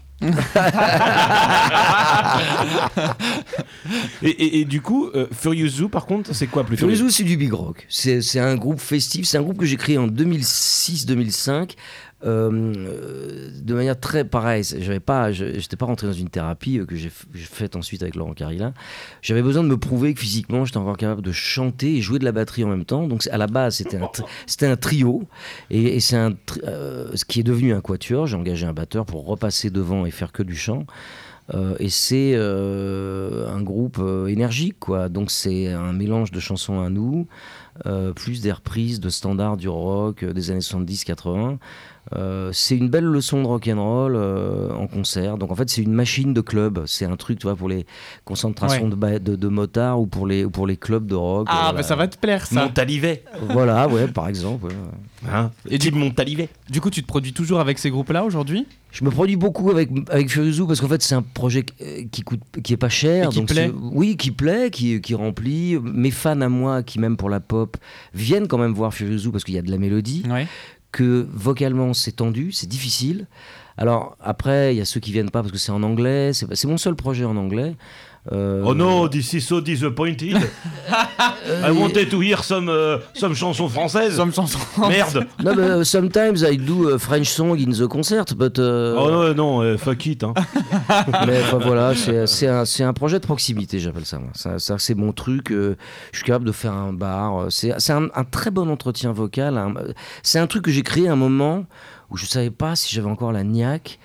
[4.21, 7.10] Et, et- et du coup, euh, Furious Zoo, par contre, c'est quoi plutôt Furious Zoo,
[7.10, 7.86] c'est du big rock.
[7.89, 9.25] C'est c'est un groupe festif.
[9.25, 11.75] C'est un groupe que j'ai créé en 2006-2005.
[12.25, 16.95] Euh, de manière très pareille, j'avais pas, j'étais pas rentré dans une thérapie euh, que
[16.95, 18.73] j'ai faite ensuite avec Laurent Carilla.
[19.21, 22.25] J'avais besoin de me prouver que physiquement j'étais encore capable de chanter et jouer de
[22.25, 23.07] la batterie en même temps.
[23.07, 23.97] Donc à la base c'était
[24.67, 25.23] un, trio
[25.69, 26.17] et, c'est
[26.63, 28.25] euh, ce qui est devenu un quatuor.
[28.25, 30.85] J'ai engagé un batteur pour repasser devant et faire que du chant.
[31.77, 35.09] Et c'est un groupe énergique, quoi.
[35.09, 37.27] Donc c'est un mélange de chansons à nous,
[38.15, 41.59] plus des reprises de standards du rock des années 70-80.
[42.13, 45.37] Euh, c'est une belle leçon de rock and roll euh, en concert.
[45.37, 46.83] Donc en fait c'est une machine de club.
[46.85, 47.85] C'est un truc, tu vois, pour les
[48.25, 49.19] concentrations Ouais.
[49.19, 51.47] de, de, de motards ou pour les ou pour les clubs de rock.
[51.49, 51.77] Ah, Voilà.
[51.77, 52.63] bah ça va te plaire ça.
[52.65, 53.23] Montalivet.
[53.49, 54.65] Voilà, ouais, par exemple.
[54.67, 54.73] ouais.
[55.31, 56.49] Hein Et du- Montalivet.
[56.69, 58.67] Du coup, tu te produis toujours avec ces groupes-là aujourd'hui?
[58.91, 62.21] Je me produis beaucoup avec avec Furious parce qu'en fait c'est un projet euh, qui
[62.21, 63.69] coûte qui est pas cher Et qui donc plaît.
[63.91, 67.75] oui qui plaît qui, qui remplit mes fans à moi qui m'aiment pour la pop
[68.13, 70.47] viennent quand même voir Furious parce qu'il y a de la mélodie Ouais.
[70.95, 73.27] Que vocalement c'est tendu c'est difficile.
[73.77, 76.31] Alors après il y a ceux qui viennent pas parce que c'est en anglais.
[76.31, 77.75] C'est mon seul projet en anglais
[78.31, 80.35] Euh, Oh no, this is so disappointed.
[81.63, 84.15] I wanted to hear some, uh, some chansons françaises.
[84.15, 84.59] Somme chanson.
[84.77, 85.27] Merde.
[85.43, 89.09] no, but, uh, sometimes I do a French song in the concert but uh, Oh
[89.11, 90.23] non, non, euh, fuck it.
[90.23, 90.33] Hein.
[91.27, 91.93] Mais enfin, voilà,
[92.25, 94.17] c'est un, c'est un projet de proximité, j'appelle ça.
[94.17, 94.29] moi.
[94.33, 95.51] Ça, ça, c'est mon truc.
[95.51, 95.75] euh,
[96.11, 97.38] je suis capable de faire un bar.
[97.43, 99.57] euh, C'est c'est un, un très bon entretien vocal.
[99.57, 99.73] un-
[100.23, 101.65] C'est un truc que j'ai créé à un moment
[102.09, 103.99] où je savais pas si j'avais encore la niaque.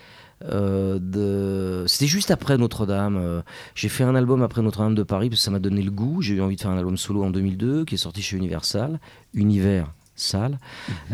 [0.49, 1.85] Euh, de...
[1.87, 3.17] C'était juste après Notre-Dame.
[3.21, 3.43] euh,
[3.75, 6.23] J'ai fait un album après Notre-Dame de Paris parce que ça m'a donné le goût.
[6.23, 8.99] J'ai eu envie de faire un album solo en 2002 qui est sorti chez Universal.
[9.35, 10.59] Univers sale.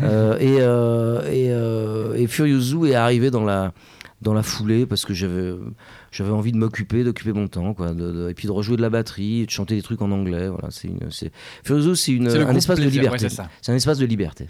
[0.01, 3.71] Euh, et, euh, et, euh, et Furious Zoo est arrivé dans la,
[4.21, 5.53] dans la foulée parce que j'avais
[6.11, 8.81] j'avais envie de m'occuper d'occuper mon temps quoi de- de- et puis de rejouer de
[8.81, 11.31] la batterie de chanter des trucs en anglais voilà c'est une c'est
[11.63, 13.49] Furious Zoo, c'est une un espace de liberté ouais, c'est ça.
[13.61, 14.47] c'est un espace de liberté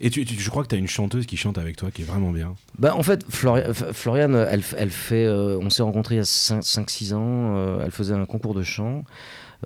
[0.00, 2.04] Et tu, je crois que tu as une chanteuse qui chante avec toi qui est
[2.04, 2.54] vraiment bien.
[2.78, 7.14] bah en fait Floriane elle, elle fait euh, on s'est rencontrés il y a 5-6
[7.14, 9.04] ans euh, elle faisait un concours de chant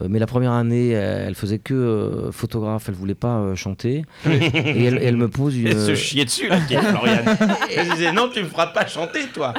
[0.09, 4.05] mais la première année, elle faisait que euh, photographe, elle voulait pas euh, chanter.
[4.27, 5.68] et elle, elle me pose une.
[5.68, 7.37] Elle se chier dessus, la Floriane.
[7.77, 9.55] Elle disait non, tu me feras pas chanter, toi.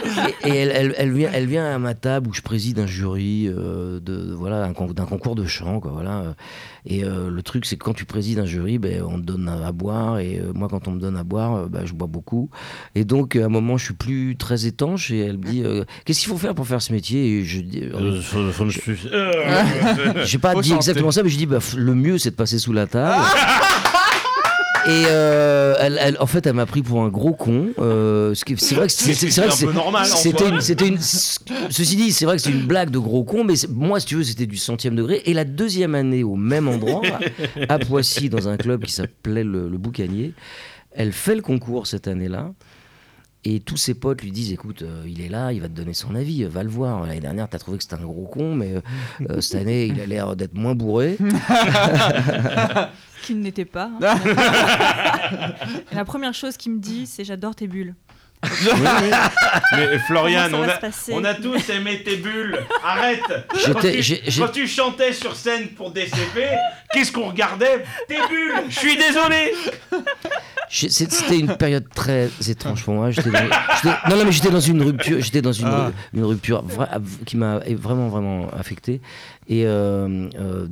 [0.46, 3.48] Et elle, elle, elle vient, elle vient à ma table où je préside un jury
[3.48, 6.36] euh, de voilà con- d'un concours de chant quoi voilà.
[6.86, 9.48] Et euh, le truc c'est que quand tu présides un jury, ben on te donne
[9.50, 11.94] à, à boire et euh, moi quand on me donne à boire, euh, ben, je
[11.94, 12.50] bois beaucoup.
[12.96, 15.84] Et donc à un moment je suis plus très étanche et elle me dit euh,
[16.06, 17.40] qu'est-ce qu'il faut faire pour faire ce métier?
[17.40, 18.22] Et je dis euh,
[20.26, 20.78] j'ai pas Faut dit chanter.
[20.90, 23.24] exactement ça mais je dis bah, le mieux c'est de passer sous la table.
[24.88, 27.68] Et euh, elle, elle- en fait, elle m'a pris pour un gros con.
[27.80, 30.04] euh, ce qui- c'est vrai que c'est c'est- c'est vrai que C'est un peu normal,
[30.12, 30.48] en C'était soi.
[30.48, 30.98] une, c'était une.
[31.00, 34.06] Ceci dit, c'est vrai que c'est une blague de gros con, mais c'est- moi, si
[34.08, 35.22] tu veux, c'était du centième degré.
[35.26, 37.02] Et la deuxième année, au même endroit,
[37.68, 40.34] à Poissy, dans un club qui s'appelait le, le Boucanier,
[40.92, 42.52] elle fait le concours cette année-là.
[43.46, 45.94] Et tous ses potes lui disent écoute, euh, il est là, il va te donner
[45.94, 47.06] son avis, euh, va le voir.
[47.06, 48.76] L'année dernière, t'as trouvé que c'était un gros con, mais
[49.30, 51.18] euh, cette année, il a l'air d'être moins bourré.
[53.24, 53.92] Qu'il n'était pas.
[55.94, 57.96] La première chose qu'il me dit, c'est j'adore tes bulles.
[59.76, 60.80] Mais Comment on a,
[61.12, 62.58] on a tous aimé tes bulles.
[62.84, 63.22] Arrête.
[63.66, 66.48] Quand tu, quand chantais sur scène pour DCP,
[66.94, 67.84] qu'est-ce qu'on regardait?
[68.08, 68.64] Tes bulles.
[68.70, 69.54] Je suis désolé.
[70.70, 73.10] C'était une période très étrange pour moi.
[73.12, 73.32] Dans,
[74.10, 75.20] non, non, mais j'étais dans une rupture.
[75.20, 75.92] J'étais dans une, Ah.
[76.14, 79.02] une rupture vra- qui m'a vraiment, vraiment affecté.
[79.48, 80.68] Et euh, euh,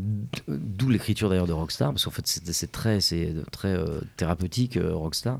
[0.47, 4.77] d'où l'écriture d'ailleurs de Rockstar, parce qu'en fait c'est c'est très, c'est très euh, thérapeutique
[4.77, 5.39] euh, Rockstar.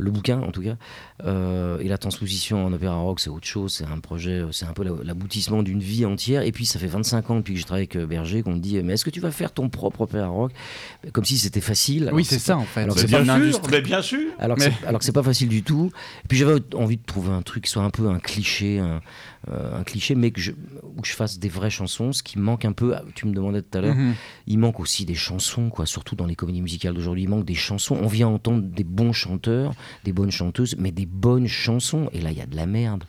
[0.00, 0.74] Le bouquin en tout cas.
[1.24, 3.72] Euh, et la transposition en opéra rock, c'est autre chose.
[3.72, 6.42] C'est un projet, c'est un peu la- l'aboutissement d'une vie entière.
[6.42, 8.58] Et puis ça fait 25 ans depuis que je travaille avec euh, Berger qu'on me
[8.58, 10.50] dit Mais est-ce que tu vas faire ton propre opéra rock?
[11.12, 12.10] Comme si c'était facile.
[12.12, 12.80] Oui, c'est ça en fait.
[12.82, 14.18] alors pas bien une sûr, mais bien sûr.
[14.40, 15.92] alors que Mais- que c'est pas facile du tout.
[16.24, 19.00] Et puis j'avais envie de trouver un truc qui soit un peu un cliché, un,
[19.50, 22.12] euh, un cliché, mais que je, où je fasse des vraies chansons.
[22.12, 24.14] Ce qui manque un peu, tu me demandais tout à l'heure, Mhm.
[24.48, 25.86] il manque aussi des chansons, quoi.
[25.86, 27.96] Surtout dans les comédies musicales d'aujourd'hui, il manque des chansons.
[28.02, 32.08] On vient entendre des bons chanteurs, des bonnes chanteuses, mais des bonnes chansons.
[32.12, 33.04] Et là, il y a de la merde.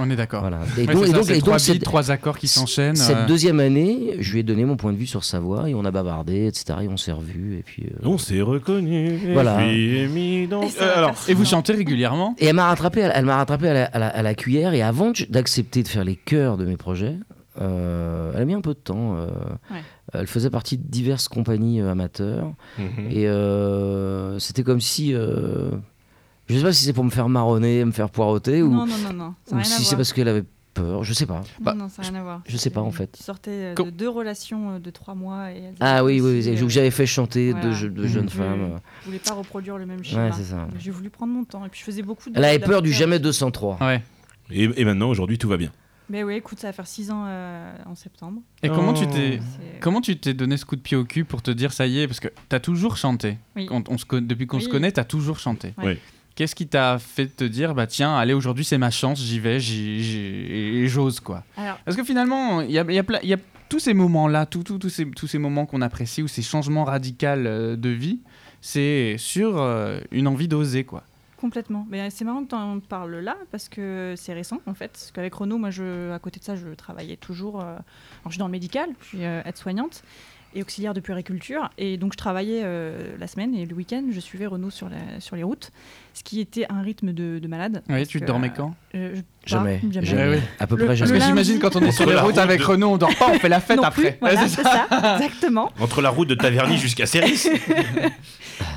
[0.00, 0.42] On est d'accord.
[0.42, 0.58] Voilà.
[0.58, 2.94] Ouais, Et donc, et ça, donc- c'est et trois donc, cette- trois accords qui s'enchaînent.
[2.94, 5.68] cette euh, deuxième année, je lui ai donné mon point de vue sur sa voix
[5.68, 6.78] et on a bavardé, etc.
[6.82, 7.58] Et on s'est revus.
[7.58, 7.82] Et puis.
[7.86, 9.32] euh, On s'est reconnu.
[9.32, 9.66] Voilà.
[9.66, 12.36] Et mis dans- Et Euh, alors, Et vous chantez régulièrement?
[12.38, 14.72] Et elle m'a rattrapé, elle, elle m'a rattrapé à la, à la- à la cuillère.
[14.72, 17.16] Et avant d'accepter de faire les chœurs de mes projets,
[17.60, 19.16] euh, elle a mis un peu de temps.
[19.16, 19.26] euh,
[19.72, 19.82] Ouais.
[20.14, 22.52] Elle faisait partie de diverses compagnies euh, amateurs.
[22.78, 23.10] mhm.
[23.10, 25.12] Et euh, c'était comme si.
[26.50, 28.86] Euh, je sais pas si c'est pour me faire marronner, me faire poireauter, ou, Non,
[28.86, 29.34] non, non, non.
[29.58, 31.42] Ou si c'est parce qu'elle avait peur, je sais pas.
[31.60, 32.42] Bah, non, non, ça n'a rien à voir.
[32.46, 33.10] je sais pas, en fait.
[33.16, 35.50] Tu sortais euh, de deux relations euh, de trois mois.
[35.50, 37.66] Et Ah oui, oui, oui, euh, j'avais fait chanter voilà.
[37.66, 38.78] deux, je- deux jeunes je- femmes.
[39.02, 40.32] Je voulais pas reproduire le même Ouais, schéma.
[40.32, 40.68] c'est ça.
[40.78, 41.64] J'ai voulu prendre mon temps.
[41.64, 42.36] Et puis je faisais beaucoup de.
[42.38, 43.78] Elle avait peur du jamais 203.
[43.80, 44.02] Ouais.
[44.50, 45.70] Et, et maintenant, aujourd'hui, tout va bien.
[46.10, 48.40] Mais oui, écoute, ça va faire six ans euh, en septembre.
[48.62, 49.12] Et comment tu Oh.
[49.12, 49.40] t'es
[49.80, 51.98] comment tu t'es donné ce coup de pied au cul pour te dire ça y
[52.00, 53.36] est parce que t'as toujours chanté.
[53.56, 53.68] Oui.
[53.70, 55.74] On se depuis qu'on se connaît, t'as toujours chanté.
[55.76, 55.84] Ouais.
[55.84, 55.98] Oui.
[56.38, 59.58] Qu'est-ce qui t'a fait te dire bah tiens allez aujourd'hui c'est ma chance j'y vais
[60.86, 61.42] j'ose quoi.
[61.56, 63.80] Alors, Parce que finalement il y a, il y a plein- il y a tous
[63.80, 67.26] ces moments là tous tous ces tous ces moments qu'on apprécie ou ces changements radicaux
[67.26, 68.20] euh, de vie
[68.60, 71.02] c'est sur euh, une envie d'oser quoi.
[71.36, 71.86] Complètement.
[71.90, 74.88] Mais c'est marrant que tu en parles là parce que c'est récent en fait.
[74.92, 77.60] Parce qu'avec Renaud, moi, je, à côté de ça, je travaillais toujours.
[77.60, 77.82] euh, alors,
[78.26, 80.02] je suis dans le médical, je suis euh, aide-soignante
[80.56, 81.70] et auxiliaire de puériculture.
[81.78, 85.36] Et donc, je travaillais euh, la semaine et le week-end, je suivais sur, la- sur
[85.36, 85.70] les routes.
[86.18, 87.82] Ce qui était un rythme de, de malade.
[87.88, 90.12] Oui parce tu que, dormais quand euh, je- Jamais, pas, jamais.
[90.24, 90.42] Ouais, ouais.
[90.58, 91.12] À peu Le- près Parce jamais.
[91.12, 92.96] que lundi- j'imagine quand on est sur les la routes route avec de- Renaud on
[92.98, 94.10] dort pas on fait la fête non après.
[94.12, 95.70] plus, voilà, c'est ça, exactement.
[95.80, 97.46] Entre la route de Taverny jusqu'à Céris.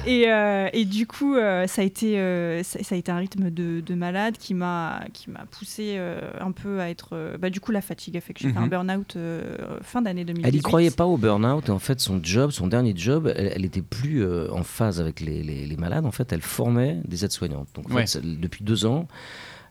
[0.07, 3.17] Et, euh, et du coup, euh, ça, a été, euh, ça, ça a été un
[3.17, 7.09] rythme de, de malade qui m'a qui m'a poussé euh, un peu à être.
[7.13, 9.41] euh, bah, du coup, la fatigue a fait que j'ai fait un burn-out euh,
[9.83, 10.47] fin d'année 2018.
[10.49, 13.51] Elle y croyait pas au burn-out et en fait son job, son dernier job, elle,
[13.55, 16.05] elle était plus euh, en phase avec les, les- les malades.
[16.05, 17.67] En fait, elle formait des aides-soignantes.
[17.75, 18.01] Donc en Ouais.
[18.01, 19.07] fait, ça- depuis deux ans,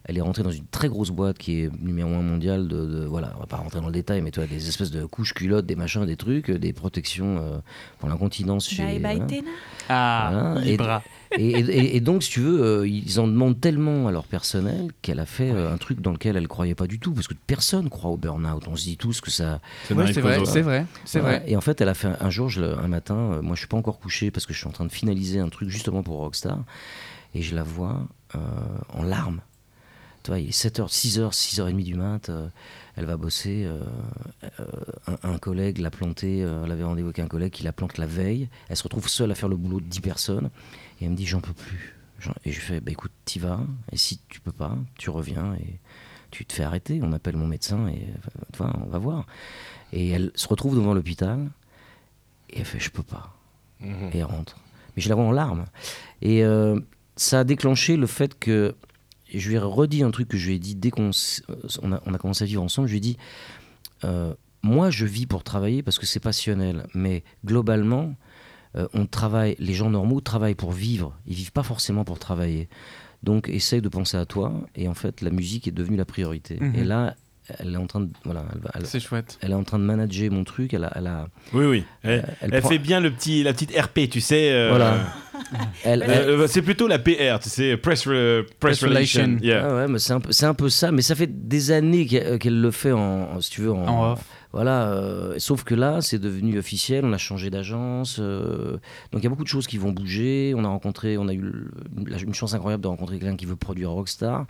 [0.05, 3.05] elle est rentrée dans une très grosse boîte qui est numéro un mondial de, de-
[3.05, 5.35] voilà, on va pas rentrer dans le détail, mais tu vois des espèces de couches
[5.35, 7.59] culottes, des machins, des trucs, euh, des protections euh,
[7.99, 8.83] pour l'incontinence chez.
[8.83, 9.27] Bye bye voilà.
[9.27, 9.51] Téna.
[9.91, 10.61] Ah Voilà.
[10.67, 11.03] Et- Libra.
[11.39, 14.89] Et, et- et donc, si tu veux, euh, ils en demandent tellement à leur personnel
[15.01, 17.35] qu'elle a fait euh, un truc dans lequel elle croyait pas du tout, parce que
[17.47, 18.67] personne croit au burn-out.
[18.67, 21.39] On se dit tous que ça, Ouais, c'est vrai c'est vrai c'est Voilà.
[21.41, 21.45] vrai.
[21.49, 23.61] Et en fait, elle a fait un, un jour, je un matin, euh, moi je
[23.61, 26.03] suis pas encore couché parce que je suis en train de finaliser un truc justement
[26.03, 26.59] pour Rockstar,
[27.35, 28.39] et je la vois euh,
[28.95, 29.41] en larmes.
[30.23, 32.49] Tu vois, il est 7h, 6h, 6h30 du mat, euh,
[32.97, 33.65] elle va bosser.
[33.65, 33.81] euh,
[35.07, 37.97] un, un collègue l'a planté, euh, elle avait rendez-vous avec un collègue qui la plante
[37.97, 38.49] la veille.
[38.69, 40.51] Elle se retrouve seule à faire le boulot de 10 personnes,
[41.01, 41.97] et elle me dit J'en peux plus.
[42.45, 43.61] Et je lui fais bah, Écoute, t'y vas,
[43.93, 45.79] et si tu peux pas, tu reviens et
[46.31, 47.01] tu te fais arrêter.
[47.03, 48.07] On appelle mon médecin et
[48.59, 49.27] vois, on va voir.
[49.95, 51.51] Et elle se retrouve devant l'hôpital
[52.51, 53.35] et elle fait je peux pas.
[53.81, 54.11] Mhm.
[54.13, 54.59] Et elle rentre.
[54.95, 55.65] Mais je la vois en larmes.
[56.21, 56.43] Et
[57.21, 58.75] ça a déclenché le fait que
[59.33, 61.93] je lui ai redit un truc que je lui ai dit dès qu'on euh, on
[61.93, 62.89] a, on a commencé à vivre ensemble.
[62.89, 63.19] Je lui ai dit
[64.05, 68.15] euh, moi je vis pour travailler parce que c'est passionnel, mais globalement
[68.75, 69.55] euh, on travaille.
[69.59, 71.15] Les gens normaux travaillent pour vivre.
[71.27, 72.71] Ils vivent pas forcément pour travailler.
[73.23, 74.55] Donc essaye de penser à toi.
[74.75, 76.57] Et en fait la musique est devenue la priorité.
[76.59, 76.75] Mhm.
[76.75, 77.17] Et là
[77.59, 79.39] elle est en train de voilà elle, va- elle- C'est chouette.
[79.43, 80.73] elle est en train de manager mon truc.
[80.75, 81.85] Elle a, elle a- Oui, oui.
[82.03, 84.51] Elle, elle elle prend- fait bien le petit, la petite RP, tu sais.
[84.53, 84.97] euh, Voilà.
[85.85, 89.23] elle- elle- euh, c'est plutôt la PR, tu sais, Press, re- press, Press Relation.
[89.23, 89.45] relation.
[89.45, 89.67] Yeah.
[89.69, 92.07] Ah ouais, mais c'est un, peu- c'est un peu ça, mais ça fait des années
[92.07, 92.99] qu'elle qu'elle le fait en,
[93.33, 94.21] en- si tu veux, en, En off.
[94.53, 98.73] Voilà, euh, sauf que là, c'est devenu officiel, on a changé d'agence, euh,
[99.13, 100.55] donc il y a beaucoup de choses qui vont bouger.
[100.57, 101.71] On a rencontré, on a eu le-
[102.09, 104.47] la- une chance incroyable de rencontrer quelqu'un qui veut produire Rockstar.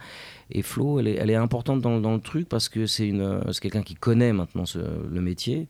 [0.53, 3.41] Et Flo, elle est, elle est importante dans, dans le truc parce que c'est euh,
[3.61, 5.69] quelqu'un qui connaît maintenant ce- le métier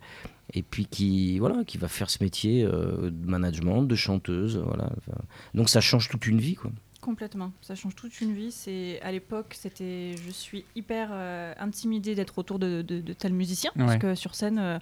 [0.55, 4.91] et puis qui, voilà, qui va faire ce métier euh, de management, de chanteuse, voilà.
[5.55, 6.71] Donc ça change toute une vie, quoi.
[7.01, 8.51] Complètement, ça change toute une vie.
[8.53, 13.33] C'est à l'époque, c'était, je suis hyper euh, intimidée d'être autour de, de, de tels
[13.33, 13.85] musiciens Ouais.
[13.87, 14.79] parce que sur scène, euh,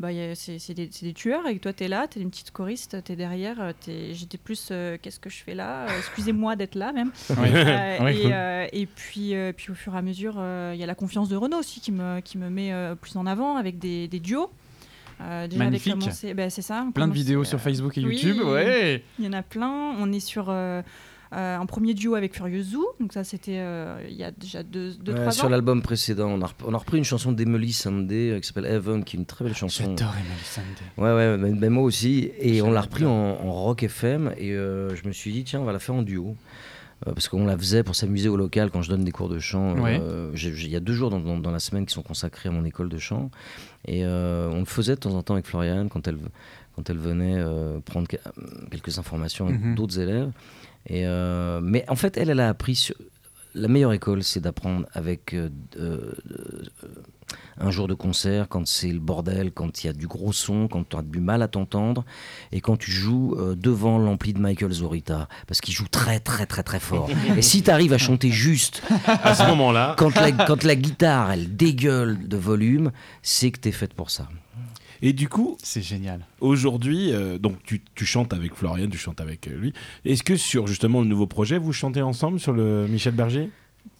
[0.00, 3.56] bah, c'est des, des tueurs et toi t'es là, t'es une petite choriste, t'es derrière.
[3.60, 3.72] euh,
[4.12, 5.84] J'étais plus, euh, qu'est-ce que je fais là?
[5.86, 7.10] Euh, Excusez-moi d'être là même.
[7.30, 7.48] Oui.
[7.54, 8.30] Euh, et, cool.
[8.32, 10.34] euh, et puis, puis au fur et à mesure,
[10.72, 13.26] il y a la confiance de Renaud aussi qui me, qui me met plus en
[13.26, 14.50] avant avec des, des duos.
[15.20, 15.92] Euh, déjà Magnifique.
[16.62, 16.84] ça.
[16.88, 18.16] on Plein de vidéos sur Facebook et oui.
[18.16, 19.04] YouTube, ouais.
[19.18, 19.94] il y en a plein.
[20.00, 20.82] On est sur euh,
[21.32, 22.86] un premier duo avec Furious Zoo.
[23.00, 25.48] Donc ça, c'était euh, il y a déjà deux, deux Ouais, trois sur ans.
[25.48, 28.66] l'album précédent, on a, rep- on a repris une chanson d'Emily Sandé euh, qui s'appelle
[28.66, 29.84] Heaven, qui est une très belle chanson.
[29.84, 30.66] J'adore Emily Sandé.
[30.98, 32.30] Ouais, ouais, mais, mais moi aussi.
[32.38, 34.32] Et on l'a repris en, en rock FM.
[34.36, 36.36] Et euh, je me suis dit, tiens, on va la faire en duo.
[37.08, 39.40] Euh, parce qu'on la faisait pour s'amuser au local quand je donne des cours de
[39.40, 39.76] chant.
[39.80, 39.98] Ouais.
[40.00, 42.52] Euh, Il y a deux jours dans, dans- dans la semaine qui sont consacrés à
[42.52, 43.30] mon école de chant.
[43.86, 46.18] Et euh, on le faisait de temps en temps avec Floriane quand elle,
[46.76, 48.18] quand elle venait euh, prendre que-
[48.70, 49.74] quelques informations avec Mhm.
[49.74, 50.30] d'autres élèves.
[50.86, 52.74] Et, euh, mais en fait, elle, elle a appris.
[52.74, 52.96] sur-
[53.54, 56.12] La meilleure école, c'est d'apprendre avec euh, euh,
[57.58, 60.68] un jour de concert, quand c'est le bordel, quand il y a du gros son,
[60.68, 62.04] quand tu as du mal à t'entendre,
[62.50, 66.62] et quand tu joues devant l'ampli de Michael Zorita, parce qu'il joue très très très
[66.62, 67.08] très fort.
[67.36, 71.30] et si tu arrives à chanter juste, À ce moment-là, quand la, quand la guitare
[71.32, 72.90] elle dégueule de volume,
[73.22, 74.28] c'est que tu es faite pour ça.
[75.02, 76.24] Et du coup, C'est génial.
[76.40, 79.72] aujourd'hui, euh, donc tu, tu chantes avec Florian, tu chantes avec euh, lui.
[80.04, 83.50] Est-ce que sur justement le nouveau projet, vous chantez ensemble sur le Michel Berger?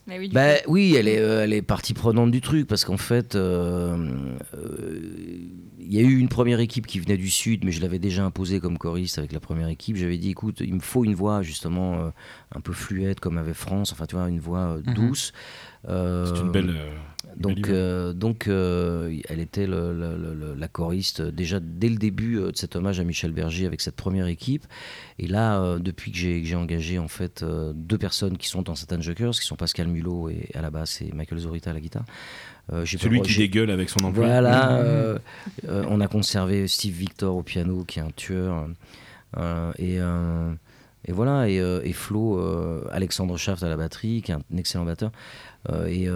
[0.07, 2.97] Mais oui, Bah, oui, elle est, euh, elle est partie prenante du truc parce qu'en
[2.97, 4.09] fait, euh,
[4.53, 4.99] euh,
[5.79, 8.25] il y a eu une première équipe qui venait du sud, mais je l'avais déjà
[8.25, 9.95] imposé comme choriste avec la première équipe.
[9.95, 12.09] J'avais dit, écoute, il me faut une voix justement euh,
[12.53, 14.93] un peu fluette comme avait France, enfin tu vois, une voix euh, Mhm.
[14.93, 15.31] douce.
[15.85, 16.75] C'est Euh, une belle.
[17.37, 21.89] Donc, euh, donc euh, elle était le- le- le- le- la choriste euh, déjà dès
[21.89, 24.65] le début de cet hommage à Michel Berger avec cette première équipe.
[25.19, 27.43] Et là, euh, depuis que j'ai engagé en fait
[27.75, 31.01] deux personnes qui sont dans Satan Jokers, qui sont Pascal Mulot et à la basse
[31.01, 32.05] et Michael Zorita à la guitare.
[32.83, 34.25] j'ai Celui pas- qui dégueule avec son emploi.
[34.25, 34.81] Voilà,
[35.67, 38.67] on a conservé Steve Victor au piano, qui est un tueur.
[39.79, 39.97] et,
[41.05, 44.41] et voilà, et, euh, et Flo, euh, Alexandre Schaft à la batterie, qui est un
[44.57, 45.11] excellent batteur.
[45.69, 46.07] Euh, et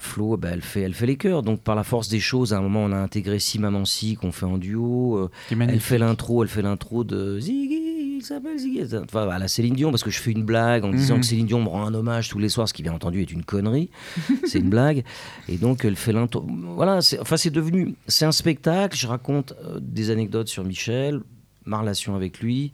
[0.00, 1.42] Flo, bah, elle, fait, elle fait les chœurs.
[1.42, 4.14] Donc par la force des choses, à un moment, on a intégré Si Maman Si,
[4.16, 5.28] qu'on fait en duo.
[5.50, 8.82] elle fait l'intro, elle fait l'intro de Ziggy, il s'appelle Ziggy.
[9.04, 11.20] Enfin, à la Céline Dion, parce que je fais une blague en disant Mhm.
[11.20, 13.30] que Céline Dion me rend un hommage tous les soirs, ce qui bien entendu est
[13.30, 13.90] une connerie.
[14.46, 15.04] c'est une blague.
[15.48, 16.44] Et donc elle fait l'intro.
[16.76, 18.96] Voilà, c'est, enfin c'est devenu, c'est un spectacle.
[18.96, 21.20] Je raconte des anecdotes sur Michel,
[21.64, 22.72] ma relation avec lui.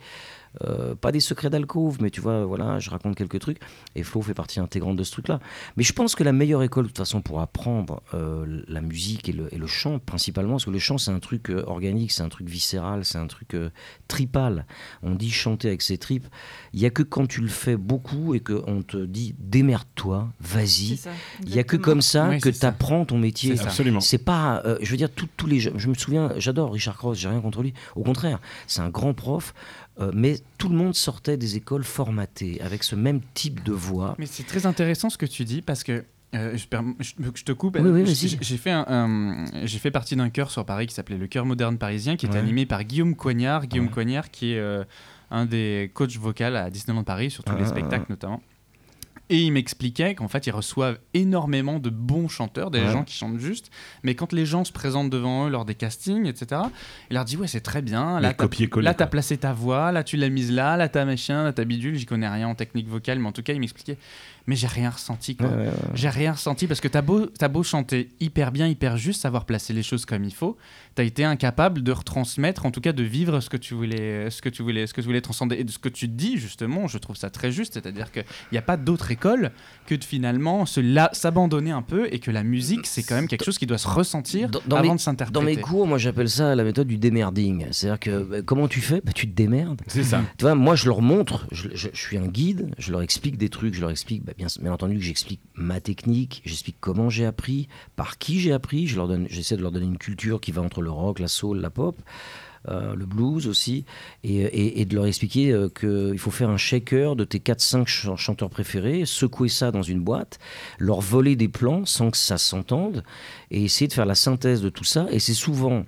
[0.64, 3.59] Euh, pas des secrets d'alcôve, mais tu vois, voilà, je raconte quelques trucs.
[3.94, 5.40] Et Flo fait partie intégrante de ce truc-là.
[5.76, 9.28] Mais je pense que la meilleure école, de toute façon, pour apprendre euh, la musique
[9.28, 12.12] et le, et le chant, principalement, parce que le chant, c'est un truc euh, organique,
[12.12, 13.70] c'est un truc viscéral, c'est un truc euh,
[14.09, 14.66] tripal.
[15.02, 16.26] On dit chanter avec ses tripes.
[16.72, 21.00] Il y a que quand tu le fais beaucoup et qu'on te dit démerde-toi, vas-y.
[21.42, 23.59] Il y a que comme ça Oui, que tu apprends ton métier.
[23.61, 24.00] Absolument.
[24.00, 25.61] C'est pas, euh, je veux dire, tous- les.
[25.61, 27.72] Je me souviens, j'adore Richard Cross, j'ai rien contre lui.
[27.94, 29.54] Au contraire, c'est un grand prof,
[30.01, 34.14] euh, mais tout le monde sortait des écoles formatées avec ce même type de voix.
[34.18, 36.05] Mais c'est très intéressant ce que tu dis parce que.
[36.34, 37.78] euh, je, te coupe.
[37.80, 38.05] Oui, oui,
[38.40, 41.47] J'ai- fait un, un- j'ai fait partie d'un chœur sur Paris qui s'appelait le chœur
[41.47, 42.40] moderne parisien, qui était Ouais.
[42.40, 43.66] animé par Guillaume Coignard.
[43.66, 43.92] Guillaume Ouais.
[43.92, 44.84] Coignard, qui est euh,
[45.30, 47.68] un des coachs vocaux à Disneyland Paris, sur tous les Ah.
[47.68, 48.42] spectacles notamment.
[49.29, 52.93] Et il m'expliquait qu'en fait, ils reçoivent énormément de bons chanteurs, des Ouais.
[52.93, 53.70] gens qui chantent juste.
[54.05, 56.61] Mais quand les gens se présentent devant eux lors des castings, etc.,
[57.11, 58.20] il leur dit Ouais, c'est très bien.
[58.20, 61.64] Là, t'as- placé ta voix, là, tu l'as mise là, là, t'as machin, là, t'as
[61.64, 61.97] bidule.
[61.97, 63.99] J'y connais rien en technique vocale, mais en tout cas, il m'expliquait.
[64.47, 65.49] Mais j'ai rien ressenti, quoi.
[65.49, 65.72] Ouais, ouais, ouais.
[65.94, 69.44] J'ai rien ressenti parce que t'as beau, t'as beau chanter hyper bien, hyper juste, savoir
[69.44, 70.57] placer les choses comme il faut,
[70.94, 74.40] t'as été incapable de retransmettre, en tout cas de vivre ce que tu voulais, ce
[74.42, 75.57] que tu voulais, ce que tu voulais transcender.
[75.57, 78.59] Et de ce que tu dis justement, je trouve ça très juste, c'est-à-dire qu'il n'y
[78.59, 79.51] a pas d'autre école
[79.86, 83.26] que de finalement se la- s'abandonner un peu et que la musique c'est quand même
[83.28, 85.32] quelque chose qui doit se ressentir Dans- dans avant mes- de s'interpréter.
[85.34, 87.66] Dans mes cours, moi j'appelle ça la méthode du démerding.
[87.72, 89.01] C'est-à-dire que bah, comment tu fais?
[89.05, 89.82] Bah, Tu te démerdes.
[89.88, 90.22] C'est ça.
[90.38, 93.36] Tu vois, moi je leur montre, je, je- je suis un guide, je leur explique
[93.38, 97.09] des trucs, je leur explique, bah, bien, bien entendu que j'explique ma technique, j'explique comment
[97.11, 100.41] j'ai appris, par qui j'ai appris, je leur donne, j'essaie de leur donner une culture
[100.41, 101.97] qui va entre le rock, la soul, la pop.
[102.68, 103.84] euh, le blues aussi,
[104.24, 107.87] et, et- et de leur expliquer euh, qu'il faut faire un shaker de tes 4-5
[107.89, 110.41] ch- chanteurs préférés, secouer ça dans une boîte,
[110.80, 113.05] leur voler des plans sans que ça s'entende,
[113.53, 115.07] et essayer de faire la synthèse de tout ça.
[115.12, 115.84] Et c'est souvent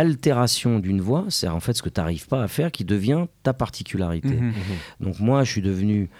[0.00, 3.26] l'altération d'une voix, c'est en fait ce que tu n'arrives pas à faire qui devient
[3.42, 4.28] ta particularité.
[4.34, 4.52] Mhm.
[5.00, 6.10] Donc moi, je suis devenu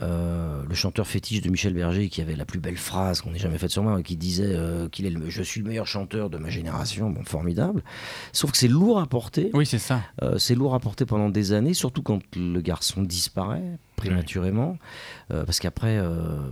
[0.00, 3.38] euh, le chanteur fétiche de Michel Berger qui avait la plus belle phrase qu'on ait
[3.38, 5.86] jamais faite sur moi, et qui disait euh, qu'il est le, je suis le meilleur
[5.86, 7.10] chanteur de ma génération.
[7.10, 7.82] Bon, formidable.
[8.32, 9.50] Sauf que c'est lourd à porter.
[9.54, 10.02] Oui, c'est ça.
[10.22, 14.78] Euh, c'est lourd à porter pendant des années, surtout quand le garçon disparaît prématurément,
[15.28, 16.02] parce qu'après,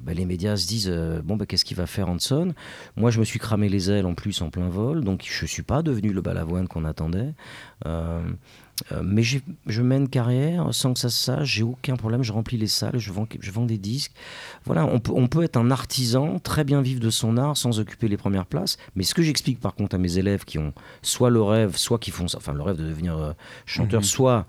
[0.04, 0.88] bah, les médias se disent
[1.24, 2.54] bon, bah, qu'est-ce qu'il va faire Hanson?
[2.94, 5.64] Moi, je me suis cramé les ailes en plus en plein vol, donc je suis
[5.64, 7.34] pas devenu le balavoine qu'on attendait.
[8.92, 12.56] Euh, mais je mène carrière sans que ça se sache, j'ai aucun problème, je remplis
[12.56, 14.12] les salles, je vends, je vends des disques.
[14.64, 17.78] Voilà, on peut, on peut être un artisan, très bien vivre de son art sans
[17.80, 18.76] occuper les premières places.
[18.96, 20.72] Mais ce que j'explique par contre à mes élèves qui ont
[21.02, 23.32] soit le rêve, soit qui font, enfin le rêve de devenir euh,
[23.66, 24.06] chanteur, Mhm.
[24.06, 24.46] soit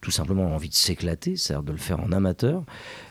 [0.00, 2.64] tout simplement envie de s'éclater, c'est-à-dire de le faire en amateur,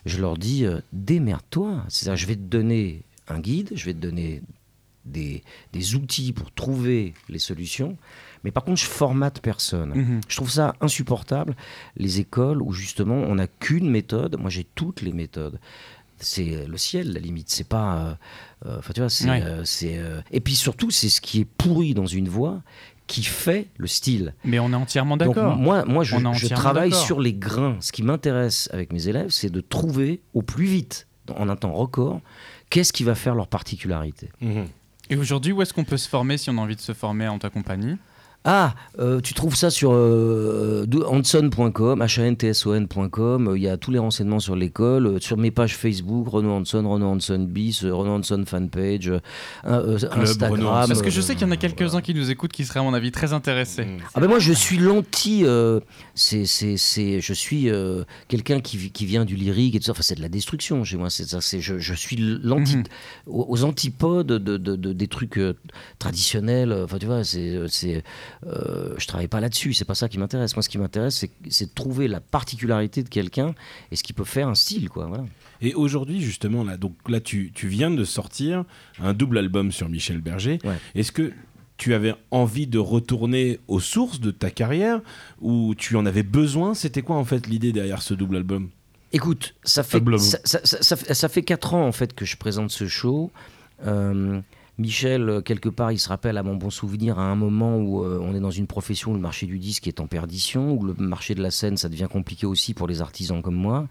[0.05, 1.83] je leur dis euh, démerde-toi.
[1.87, 4.41] C'est-à-dire je vais te donner un guide, je vais te donner
[5.05, 5.43] des,
[5.73, 7.95] des outils pour trouver les solutions,
[8.43, 9.93] mais par contre je formate personne.
[9.95, 10.21] Mhm.
[10.27, 11.55] Je trouve ça insupportable,
[11.97, 14.37] les écoles où justement on n'a qu'une méthode.
[14.39, 15.59] Moi j'ai toutes les méthodes.
[16.21, 17.49] C'est le ciel, la limite.
[17.49, 17.95] C'est pas.
[17.95, 18.13] euh,
[18.65, 19.29] euh, Enfin, tu vois, c'est.
[19.29, 19.41] Ouais.
[19.41, 22.61] euh, euh, Et puis surtout, c'est ce qui est pourri dans une voix
[23.07, 24.33] qui fait le style.
[24.43, 25.55] Mais on est entièrement d'accord.
[25.55, 26.15] moi, moi je,
[26.53, 27.77] travaille sur les grains.
[27.79, 31.71] Ce qui m'intéresse avec mes élèves, c'est de trouver au plus vite, en un temps
[31.73, 32.19] record,
[32.69, 34.29] qu'est-ce qui va faire leur particularité.
[34.41, 34.67] Mhm.
[35.09, 37.27] Et aujourd'hui, où est-ce qu'on peut se former si on a envie de se former
[37.27, 37.95] en ta compagnie?
[38.45, 43.53] Ah, euh, tu trouves ça sur euh, hanson.com, h-a-n-t-s-o-n.com.
[43.55, 46.89] Il y a tous les renseignements sur l'école, euh, sur mes pages Facebook, Renaud Hanson,
[46.89, 49.19] Renaud Hanson bis, euh, Renaud Hanson fanpage, euh,
[49.65, 50.87] euh, Instagram.
[50.87, 52.01] Parce que je sais qu'il y en a euh, quelques-uns voilà.
[52.01, 53.83] qui nous écoutent qui seraient à mon avis très intéressés.
[53.85, 53.97] Mm.
[54.15, 55.79] Ah ben moi je suis l'anti, euh,
[56.15, 59.91] c'est, c'est, c'est, je suis euh, quelqu'un qui, qui vient du lyrique et tout ça.
[59.91, 61.09] Enfin c'est de la destruction chez moi.
[61.09, 61.41] C'est ça.
[61.41, 62.83] C'est, je, je suis l'anti, Mhm.
[63.27, 65.55] aux, aux antipodes de, de- de- des trucs euh,
[65.99, 66.71] traditionnels.
[66.85, 68.03] Enfin tu vois, c'est, c'est,
[68.47, 69.73] euh, je travaille pas là-dessus.
[69.73, 70.55] C'est pas ça qui m'intéresse.
[70.55, 73.53] Moi ce qui m'intéresse c'est, de trouver la particularité de quelqu'un
[73.91, 75.07] et ce qui peut faire un style quoi.
[75.07, 75.25] Voilà.
[75.61, 78.63] Et aujourd'hui, justement, là, donc là, tu, tu viens de sortir
[79.01, 80.59] un double album sur Michel Berger.
[80.63, 80.77] Ouais.
[80.95, 81.33] Est-ce que
[81.75, 85.01] tu avais envie de retourner aux sources de ta carrière
[85.41, 86.73] ou tu en avais besoin?
[86.75, 88.69] C'était quoi en fait l'idée derrière ce double album?
[89.11, 92.23] Écoute, ça fait, ça, ça- ça- ça fait- ça fait 4 ans en fait que
[92.25, 93.31] je présente ce show.
[93.85, 94.39] Euh,
[94.79, 98.05] Michel, euh, quelque part, il se rappelle à mon bon souvenir à un moment où
[98.05, 100.85] euh, on est dans une profession où le marché du disque est en perdition, où
[100.85, 103.89] le marché de la scène, ça devient compliqué aussi pour les artisans comme moi.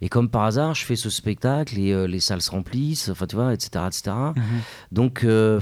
[0.00, 3.26] Et comme par hasard, je fais ce spectacle et euh, les salles se remplissent, enfin
[3.26, 3.84] tu vois, etc.
[3.86, 4.16] etc.
[4.36, 4.42] Mhm.
[4.92, 5.60] Donc, euh,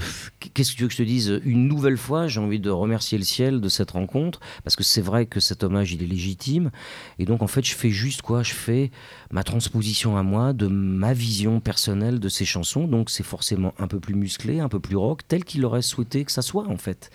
[0.53, 1.41] qu'est-ce que tu veux que je te dise?
[1.43, 5.01] Une nouvelle fois, j'ai envie de remercier le ciel de cette rencontre, parce que c'est
[5.01, 6.71] vrai que cet hommage, il est légitime.
[7.19, 8.43] Et donc, en fait, je fais juste quoi?
[8.43, 8.91] Je fais
[9.31, 12.87] ma transposition à moi de ma vision personnelle de ces chansons.
[12.87, 16.25] Donc, c'est forcément un peu plus musclé, un peu plus rock, tel qu'il aurait souhaité
[16.25, 17.09] que ça soit, en fait.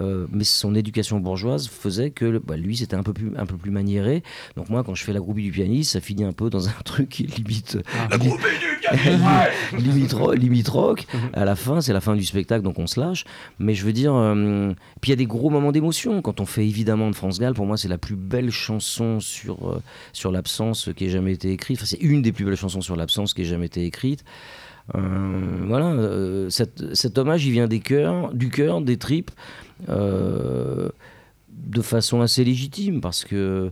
[0.00, 3.58] Euh, mais son éducation bourgeoise faisait que bah, lui c'était un peu plus un peu
[3.58, 4.22] plus maniéré
[4.56, 6.72] donc moi quand je fais la groupie du pianiste ça finit un peu dans un
[6.84, 7.76] truc qui limite
[8.10, 9.48] Ah.
[9.78, 11.06] limite, ro- limite rock.
[11.32, 13.24] À la fin, c'est la fin du spectacle, donc on se lâche.
[13.58, 16.20] Mais je veux dire, euh, puis il y a des gros moments d'émotion.
[16.22, 19.70] Quand on fait évidemment de France Gall, pour moi, c'est la plus belle chanson sur,
[19.70, 19.80] euh,
[20.12, 21.78] sur l'absence qui ait jamais été écrite.
[21.78, 24.24] Enfin, c'est une des plus belles chansons sur l'absence qui ait jamais été écrite.
[24.94, 29.30] Euh, voilà, euh, cet, hommage, il vient des cœurs, du cœur, des tripes,
[29.88, 30.88] euh,
[31.48, 33.70] de façon assez légitime, parce que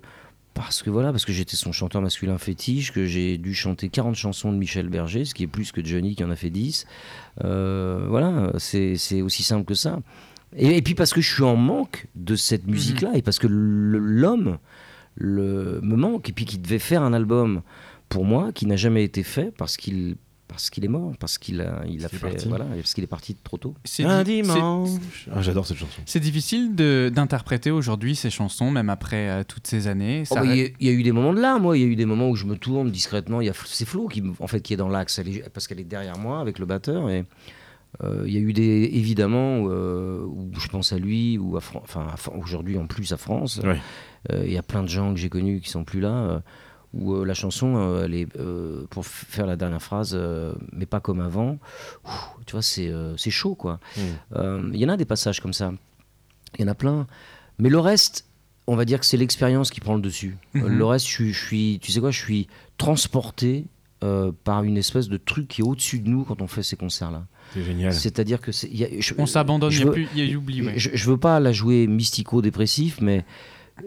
[0.52, 4.16] parce que voilà, parce que j'étais son chanteur masculin fétiche, que j'ai dû chanter 40
[4.16, 6.86] chansons de Michel Berger, ce qui est plus que Johnny qui en a fait 10.
[7.44, 10.00] Euh, voilà, c'est aussi simple que ça.
[10.56, 13.46] Et, et puis parce que je suis en manque de cette musique-là, et parce que
[13.48, 14.58] l'homme
[15.14, 17.62] le, me manque, et puis qu'il devait faire un album
[18.08, 20.16] pour moi qui n'a jamais été fait parce qu'il
[20.50, 22.48] parce qu'il est mort, parce qu'il a, il a fait, parti.
[22.48, 23.74] voilà, parce qu'il est parti trop tôt.
[23.84, 24.90] C'est Un dimanche.
[25.32, 26.00] Ah, J'adore cette chanson.
[26.04, 30.24] C'est difficile de- d'interpréter aujourd'hui ces chansons, même après euh, toutes ces années.
[30.30, 31.78] Oh, bah, Il reste- y, a- il y a eu des moments de là, moi.
[31.78, 33.40] Il y a eu des moments où je me tourne discrètement.
[33.40, 35.20] Il y a c'est Flo qui, me- en fait, qui est dans l'axe,
[35.54, 37.08] parce qu'elle est derrière moi avec le batteur.
[37.10, 37.24] Et
[38.04, 41.60] euh, il y a eu des évidemment euh, où je pense à lui ou à
[41.82, 42.06] enfin
[42.38, 43.60] aujourd'hui en plus à France.
[43.64, 43.78] Ouais.
[44.32, 46.42] Euh, Il y a plein de gens que j'ai connus qui sont plus là.
[46.92, 50.18] Où euh, la chanson, euh, elle est euh, pour faire la dernière phrase,
[50.72, 51.58] mais pas comme avant.
[52.46, 53.78] Tu vois, c'est chaud quoi.
[53.96, 54.70] Mm.
[54.74, 55.72] Il y en a des passages comme ça.
[56.58, 57.06] Il y en a plein.
[57.58, 58.24] Mais le reste,
[58.66, 60.36] on va dire que c'est l'expérience qui prend le dessus.
[60.54, 60.66] Mhm.
[60.66, 63.66] Le reste, je suis, je suis- tu sais quoi, je suis transporté
[64.02, 66.74] euh, par une espèce de truc qui est au-dessus de nous quand on fait ces
[66.76, 67.26] concerts-là.
[67.52, 67.92] C'est génial.
[67.92, 70.72] C'est-à-dire que y a- je- On s'abandonne, il y a plus- y a ouais.
[70.78, 73.24] Je, je veux pas la jouer mystico-dépressif, mais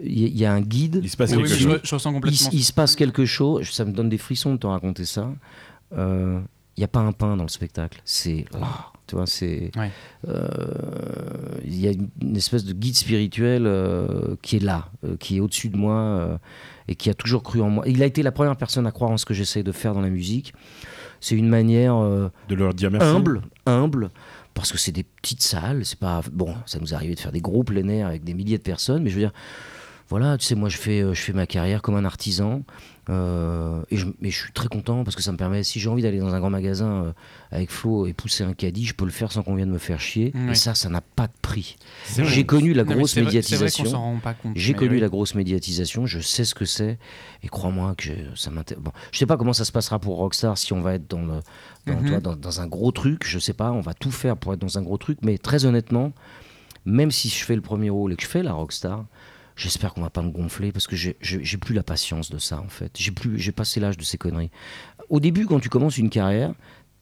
[0.02, 1.00] il y, a- il y a un guide.
[1.02, 1.66] Il se passe quelque chose.
[1.66, 2.48] re- je ressens Il, complètement.
[2.52, 3.68] il se passe quelque chose.
[3.70, 5.30] Ça me donne des frissons de te raconter ça.
[5.96, 6.40] Euh,
[6.76, 8.00] Il n'y a pas un pain dans le spectacle.
[8.04, 9.70] C'est, ah, tu vois, c'est.
[9.76, 9.90] Ouais.
[10.28, 15.16] euh, Il y a une, une espèce de guide spirituel euh, qui est là, euh,
[15.16, 16.36] qui est au-dessus de moi euh,
[16.88, 17.84] et qui a toujours cru en moi.
[17.86, 20.00] Il a été la première personne à croire en ce que j'essaie de faire dans
[20.00, 20.52] la musique.
[21.20, 23.06] C'est une manière euh, De leur dire merci.
[23.06, 24.10] humble, humble,
[24.52, 25.84] parce que c'est des petites salles.
[25.84, 26.54] C'est pas bon.
[26.66, 29.02] Ça nous est arrivé de faire des gros plein air avec des milliers de personnes,
[29.04, 29.32] mais je veux dire,
[30.08, 32.62] voilà, tu sais, moi je fais, euh, je fais ma carrière comme un artisan,
[33.10, 35.88] euh, et je, mais je suis très content parce que ça me permet, si j'ai
[35.88, 37.12] envie d'aller dans un grand magasin euh,
[37.50, 40.00] avec Flo et pousser un caddie, je peux le faire sans qu'on vienne me faire
[40.00, 40.32] chier.
[40.50, 41.76] Et ça, ça n'a pas de prix.
[42.24, 43.84] J'ai connu la grosse médiatisation.
[44.54, 45.00] J'ai connu oui.
[45.00, 46.98] la grosse médiatisation, je sais ce que c'est,
[47.42, 48.82] et crois-moi que je- ça m'intéresse.
[48.82, 51.22] Bon, je sais pas comment ça se passera pour Rockstar si on va être dans,
[51.22, 51.40] le,
[51.86, 52.08] dans, Mhm.
[52.08, 54.60] toi, dans, dans un gros truc, je sais pas, on va tout faire pour être
[54.60, 56.12] dans un gros truc, mais très honnêtement,
[56.86, 59.04] même si je fais le premier rôle et que je fais la Rockstar,
[59.56, 61.16] j'espère qu'on va pas me gonfler parce que j'ai-
[61.58, 62.92] plus la patience de ça en fait.
[62.98, 64.50] J'ai plus, j'ai passé l'âge de ces conneries.
[65.08, 66.54] Au début, quand tu commences une carrière,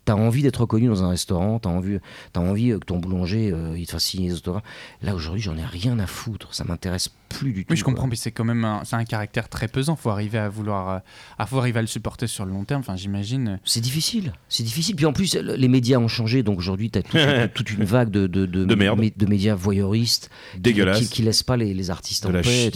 [0.04, 2.00] T'as envie d'être reconnu dans un restaurant, t'as envie,
[2.34, 4.64] as envie que ton boulanger euh, il te fasse signer des autographes.
[5.00, 7.70] Là aujourd'hui, j'en ai rien à foutre, ça m'intéresse plus du tout.
[7.72, 7.92] Oui, je quoi.
[7.92, 9.96] comprends, mais c'est quand même un, c'est un caractère très pesant.
[9.96, 10.98] Faut arriver à vouloir, euh,
[11.38, 12.80] à faut arriver à le supporter sur le long terme.
[12.80, 13.58] Enfin, j'imagine.
[13.64, 14.96] C'est difficile, c'est difficile.
[14.96, 17.12] Puis en plus, le- les médias ont changé, donc aujourd'hui, tu as toute,
[17.54, 19.00] toute une vague de, de, De merde.
[19.00, 20.98] mé- de médias voyeuristes Dégueulasse.
[21.00, 22.70] qui, qui laissent pas les, les artistes De en paix.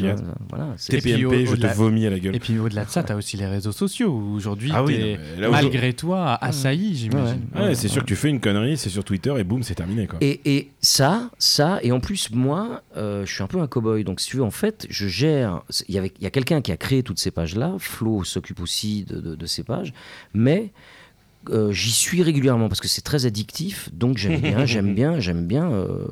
[0.49, 2.35] Voilà, TPMP, au- je te au-delà- vomis à la gueule.
[2.37, 5.17] Et puis au-delà de ça, tu as aussi les réseaux sociaux où aujourd'hui, Ah oui,
[5.51, 7.41] malgré toi, assailli, Ouais, j'imagine.
[7.55, 9.63] Ouais, Ouais, ouais, c'est sûr que tu fais une connerie, c'est sur Twitter et boum,
[9.63, 10.19] c'est terminé quoi.
[10.21, 14.05] Et, et ça, ça, et en plus, moi, euh, je suis un peu un cow-boy.
[14.05, 15.63] Donc, si tu veux, en fait, je gère.
[15.89, 17.75] Il y, avait- il y a quelqu'un qui a créé toutes ces pages-là.
[17.79, 19.93] Flo s'occupe aussi de, de- de ces pages.
[20.35, 20.73] Mais
[21.51, 23.89] euh, j'y suis régulièrement parce que c'est très addictif.
[23.93, 25.71] Donc, j'aime bien, j'aime bien, j'aime bien.
[25.71, 26.07] euh,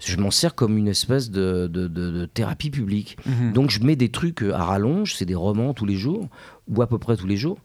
[0.00, 3.16] je m'en sers comme une espèce de, de- de- de thérapie publique.
[3.24, 3.52] Mhm.
[3.52, 6.28] Donc je mets des trucs euh, à rallonge, c'est des romans tous les jours,
[6.68, 7.58] ou à peu près tous les jours.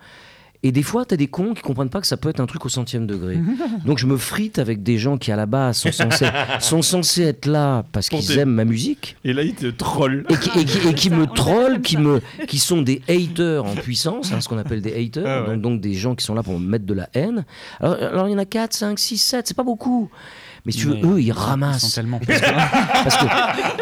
[0.61, 2.65] Et des fois, t'as des cons qui comprennent pas que ça peut être un truc
[2.65, 3.37] au centième degré.
[3.85, 6.27] Donc je me frite avec des gens qui, à la base, sont censés,
[6.59, 9.15] sont censés être là parce qu'ils aiment ma musique.
[9.23, 10.25] Et là, il te troll.
[10.29, 13.01] Et qui, et qui- et qui Ça, on me trollent, qui, me, qui sont des
[13.07, 15.53] haters en puissance, hein, ce qu'on appelle des haters, Ah ouais.
[15.55, 17.45] donc, donc des gens qui sont là pour me mettre de la haine.
[17.79, 20.09] Alors, alors, il y en a 4, 5, 6, 7, c'est pas beaucoup.
[20.65, 21.93] Mais si tu veux, Mais eux, ils Ils ramassent.
[21.95, 23.25] tellement parce que, parce que,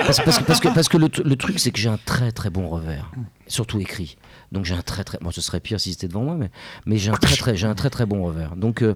[0.06, 2.32] parce, parce que, parce que, parce que le, le truc, c'est que j'ai un très
[2.32, 3.10] très bon revers,
[3.48, 4.18] surtout écrit.
[4.52, 5.18] Donc j'ai un très très.
[5.20, 6.52] Bon, ce serait pire si c'était devant moi, mais,
[6.86, 8.56] mais j'ai un très très, j'ai un très très bon revers.
[8.56, 8.96] Donc euh,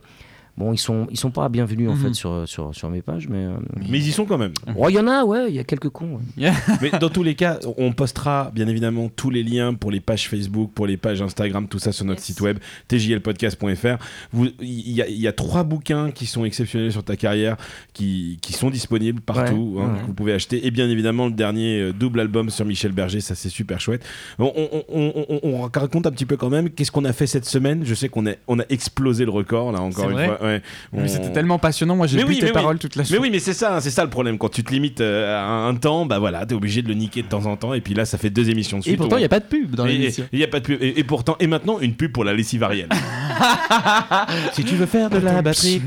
[0.57, 2.01] bon, ils sont ils sont pas bienvenus en Mhm.
[2.07, 3.51] fait sur, sur, sur mes pages, mais euh,
[3.89, 4.53] Mais ils y sont quand même.
[4.77, 6.19] oh, il y en a, ouais, il y a quelques cons.
[6.37, 6.51] ouais.
[6.81, 10.27] Mais dans tous les cas, on postera bien évidemment tous les liens pour les pages
[10.29, 12.25] Facebook, pour les pages Instagram, tout ça sur notre Yes.
[12.27, 12.57] site web
[12.89, 13.97] tjlpodcast.fr.
[14.33, 17.57] Il y, a- il y a trois bouquins qui sont exceptionnels sur ta carrière,
[17.93, 20.01] qui, qui sont disponibles partout, Ouais, hein, ouais.
[20.01, 20.65] que vous pouvez acheter.
[20.65, 24.03] Et bien évidemment le dernier euh, double album sur Michel Berger, ça c'est super chouette.
[24.39, 27.27] On, on- on- on- on raconte un petit peu quand même qu'est-ce qu'on a fait
[27.27, 27.83] cette semaine?
[27.85, 30.37] Je sais qu'on a, on a explosé le record là encore une vrai fois.
[30.41, 30.61] Ouais.
[30.93, 32.53] Mais On- c'était tellement passionnant, moi j'ai Mais bu oui, tes mais oui.
[32.53, 33.21] paroles toute la mais soirée.
[33.21, 34.37] oui, mais c'est ça, hein, c'est ça le problème.
[34.37, 37.21] Quand tu te limites euh, à un, temps, bah voilà, t'es obligé de le niquer
[37.21, 37.73] de temps en temps.
[37.73, 38.93] Et puis là, ça fait deux émissions de suite.
[38.93, 40.23] Et pourtant, il n'y a pas de pub dans et- l'émission.
[40.25, 40.81] et- Il y a pas de pub.
[40.81, 42.89] Et, et pourtant, et maintenant, une pub pour la lessive Ariel.
[44.53, 45.81] si tu veux faire de la batterie.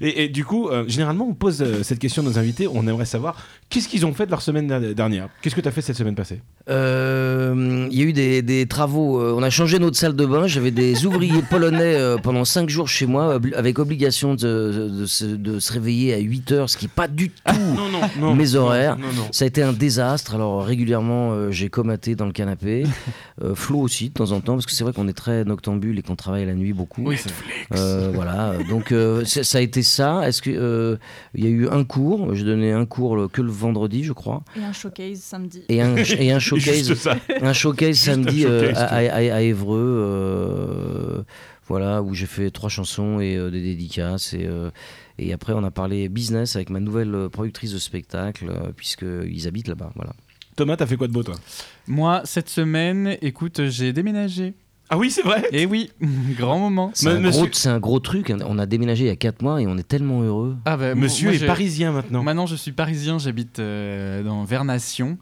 [0.00, 2.66] Et, et du coup, euh, généralement, on pose euh, cette question à nos invités.
[2.66, 3.36] On aimerait savoir
[3.68, 5.28] qu'est-ce qu'ils ont fait de leur semaine der- dernière.
[5.42, 6.40] Qu'est-ce que tu as fait cette semaine passée?
[6.68, 9.20] Euh, Il y a eu des, des travaux.
[9.20, 10.46] euh, on a changé notre salle de bain.
[10.46, 15.06] J'avais des ouvriers polonais euh, pendant 5 jours chez moi, obli- avec obligation de, de
[15.06, 17.88] se, de se réveiller à 8 heures, ce qui n'est pas du tout Non,
[18.18, 18.96] non, mes horaires.
[18.96, 19.28] Non, non.
[19.32, 20.34] Ça a été un désastre.
[20.34, 22.84] Alors régulièrement, euh, j'ai comaté dans le canapé.
[23.42, 25.98] Euh, Flo aussi de temps en temps, parce que c'est vrai qu'on est très noctambule
[25.98, 27.02] et qu'on travaille la nuit beaucoup.
[27.06, 27.30] Oui, c'est
[27.74, 28.52] Euh, voilà.
[28.68, 30.26] Donc euh, ça a été ça.
[30.26, 30.96] Est-ce que euh,
[31.34, 34.12] il y a eu un cours J'ai donné un cours le- que le vendredi, je
[34.12, 35.62] crois, Et un showcase samedi.
[35.68, 37.08] et un, et un showcase.
[37.42, 41.22] Un showcase un samedi euh, à, à- à- à Évreux, euh,
[41.66, 44.32] voilà, où j'ai fait trois chansons et euh, des dédicaces.
[44.34, 44.70] Et, euh,
[45.18, 49.68] et après, on a parlé business avec ma nouvelle productrice de spectacle, euh, puisqu'ils habitent
[49.68, 49.92] là-bas.
[49.94, 50.12] Voilà.
[50.56, 51.34] Thomas, t'as fait quoi de beau, toi?
[51.86, 54.54] Moi, cette semaine, écoute, j'ai déménagé.
[54.90, 55.90] Ah oui, c'est vrai Et oui,
[56.36, 56.90] grand moment.
[56.94, 58.32] C'est un, monsieur- gros- c'est un gros truc.
[58.46, 60.56] On a déménagé il y a quatre mois et on est tellement heureux.
[60.64, 62.22] Ah bah, Monsieur moi, est j'ai- parisien maintenant.
[62.24, 65.16] Maintenant, je suis parisien, j'habite euh, dans Vernation.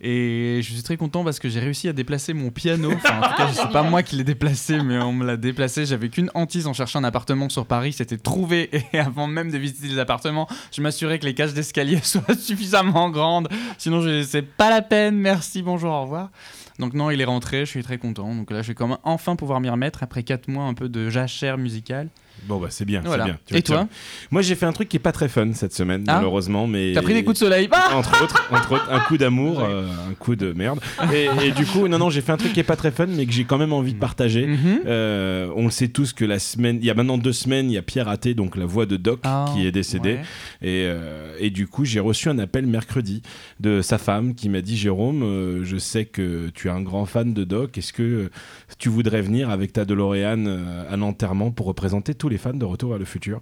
[0.00, 2.92] Et je suis très content parce que j'ai réussi à déplacer mon piano.
[2.94, 5.86] Enfin, en tout cas, c'est pas moi qui l'ai déplacé, mais on me l'a déplacé.
[5.86, 8.70] J'avais qu'une hantise en cherchant un appartement sur Paris, c'était de trouver.
[8.92, 13.10] Et avant même de visiter les appartements, je m'assurais que les cages d'escalier soient suffisamment
[13.10, 13.48] grandes.
[13.76, 15.16] Sinon, je c'est pas la peine.
[15.16, 16.30] Merci, bonjour, au revoir.
[16.78, 18.34] Donc non, il est rentré, je suis très content.
[18.34, 20.88] Donc là, je vais quand même enfin pouvoir m'y remettre après 4 mois un peu
[20.88, 22.08] de jachère musicale.
[22.48, 23.24] Bon, bah c'est bien, Voilà.
[23.24, 23.38] c'est bien.
[23.46, 23.86] Tu Et toi
[24.30, 26.92] Moi, j'ai fait un truc qui est pas très fun cette semaine, Ah malheureusement, mais.
[26.94, 29.86] T'as pris des coups de soleil Ah entre autres, entre autres, un coup d'amour, euh,
[30.10, 30.80] un coup de merde.
[31.12, 33.06] Et, et du coup, non, non, j'ai fait un truc qui est pas très fun,
[33.06, 34.46] mais que j'ai quand même envie de partager.
[34.46, 34.80] Mhm.
[34.86, 37.74] Euh, on le sait tous que la semaine, il y a maintenant deux semaines, il
[37.74, 40.14] y a Pierre Athé, donc la voix de Doc, Ah, qui est décédé.
[40.14, 40.20] ouais.
[40.62, 43.22] Et, euh, et du coup, j'ai reçu un appel mercredi
[43.60, 47.34] de sa femme qui m'a dit Jérôme, je sais que tu es un grand fan
[47.34, 47.76] de Doc.
[47.76, 48.30] Est-ce que
[48.78, 50.46] tu voudrais venir avec ta DeLorean
[50.90, 53.40] à l'enterrement pour représenter tous les fans de Retour vers le futur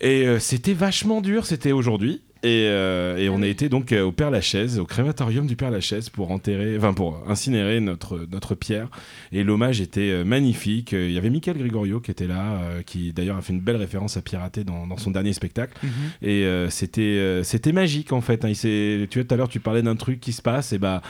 [0.00, 1.46] Et euh, c'était vachement dur.
[1.46, 2.22] C'était aujourd'hui.
[2.44, 5.72] Et, euh, et on a été donc euh, au Père Lachaise, au crématorium du Père
[5.72, 8.88] Lachaise pour enterrer, enfin pour incinérer notre notre pierre.
[9.32, 10.92] Et l'hommage était magnifique.
[10.92, 14.16] Il y avait Michael Gregorio qui était là, qui d'ailleurs a fait une belle référence
[14.16, 15.76] à Piraté dans, dans son dernier spectacle.
[15.82, 15.90] Mhm.
[16.22, 18.44] Et euh, c'était c'était magique en fait.
[18.44, 18.50] hein.
[18.50, 20.72] Il tu vois, tout à l'heure, tu parlais d'un truc qui se passe.
[20.72, 21.02] Et bah,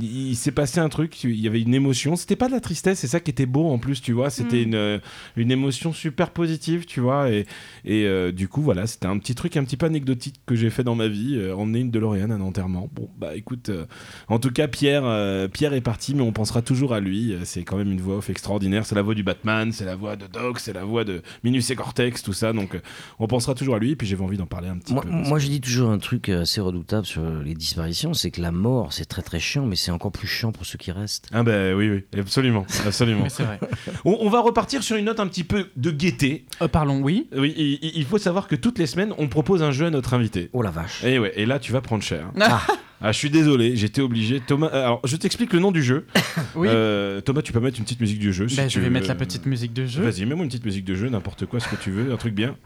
[0.00, 1.22] il, il s'est passé un truc.
[1.24, 2.16] Il y avait une émotion.
[2.16, 2.98] C'était pas de la tristesse.
[3.00, 4.00] C'est ça qui était beau en plus.
[4.02, 4.68] Tu vois, c'était Mm.
[4.68, 4.98] une euh,
[5.36, 6.84] une émotion super positive.
[6.86, 7.30] Tu vois.
[7.30, 7.46] Et
[7.84, 10.70] et euh, du coup, voilà, c'était un petit truc un petit peu anecdotique que j'ai
[10.70, 11.36] fait dans ma vie.
[11.36, 12.88] Euh, emmener une DeLorean à un enterrement.
[12.94, 13.68] Bon, bah écoute.
[13.68, 13.86] euh,
[14.28, 17.34] en tout cas, Pierre euh, Pierre est parti, mais on pensera toujours à lui.
[17.44, 18.86] C'est quand même une voix off extraordinaire.
[18.86, 19.72] C'est la voix du Batman.
[19.72, 20.58] C'est la voix de Doc.
[20.60, 22.22] C'est la voix de Minus et Cortex.
[22.22, 22.52] Tout ça.
[22.52, 22.80] Donc,
[23.18, 23.90] on pensera toujours à lui.
[23.92, 25.10] Et puis, j'avais envie d'en parler un petit Moi, peu.
[25.10, 28.92] moi, je dis toujours un truc assez redoutable sur les disparitions, c'est que la mort,
[28.92, 31.28] c'est très très chiant, mais c'est encore plus chiant pour ceux qui restent.
[31.32, 33.22] Ah ben oui, oui, absolument, absolument.
[33.24, 33.58] Mais c'est vrai.
[34.04, 36.46] on, on va repartir sur une note un petit peu de gaieté.
[36.62, 37.28] Euh, parlons, oui.
[37.36, 37.52] Oui,
[37.94, 40.50] il, faut savoir que toutes les semaines, on propose un jeu à notre invité.
[40.52, 41.02] Oh la vache.
[41.04, 42.30] Et ouais, et là, tu vas prendre cher.
[42.40, 42.62] Ah,
[43.04, 44.38] Ah, je suis désolé, j'étais obligé.
[44.40, 46.06] Thomas, euh, alors je t'explique le nom du jeu.
[46.54, 46.68] Oui.
[46.70, 48.46] Euh, Thomas, tu peux mettre une petite musique du jeu.
[48.48, 48.92] si Ben, tu je vais veux.
[48.92, 50.02] mettre la petite musique de jeu.
[50.02, 52.34] Vas-y, mets-moi une petite musique de jeu, n'importe quoi, ce que tu veux, un truc
[52.34, 52.56] bien.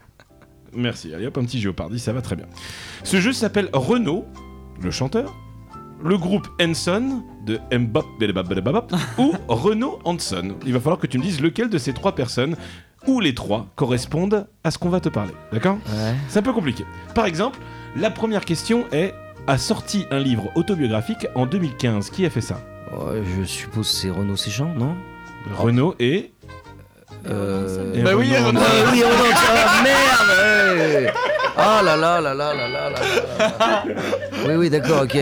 [0.73, 1.13] Merci.
[1.13, 2.45] Allez hop, un petit Géopardy, ça va très bien.
[3.03, 4.25] Ce jeu s'appelle Renault,
[4.81, 5.33] le chanteur,
[6.03, 8.05] le groupe Hanson de Mbop
[9.17, 10.55] ou Renault Hanson.
[10.65, 12.55] Il va falloir que tu me dises lequel de ces trois personnes
[13.07, 15.33] ou les trois correspondent à ce qu'on va te parler.
[15.51, 15.77] D'accord?
[15.87, 16.15] Ouais.
[16.27, 16.85] C'est un peu compliqué.
[17.15, 17.59] Par exemple,
[17.95, 19.13] la première question est
[19.47, 22.09] a sorti un livre autobiographique en 2015.
[22.09, 22.59] Qui a fait ça?
[22.91, 24.95] Ouais, je suppose c'est Renaud Séchant, non?
[25.55, 26.31] Renault et.
[27.29, 28.03] Euh...
[28.03, 31.07] Bah oui, Aeronaut ah, Oui, Ah merde hey
[31.57, 33.83] Ah là là là là là là
[34.47, 35.17] Oui, oui, d'accord, ok.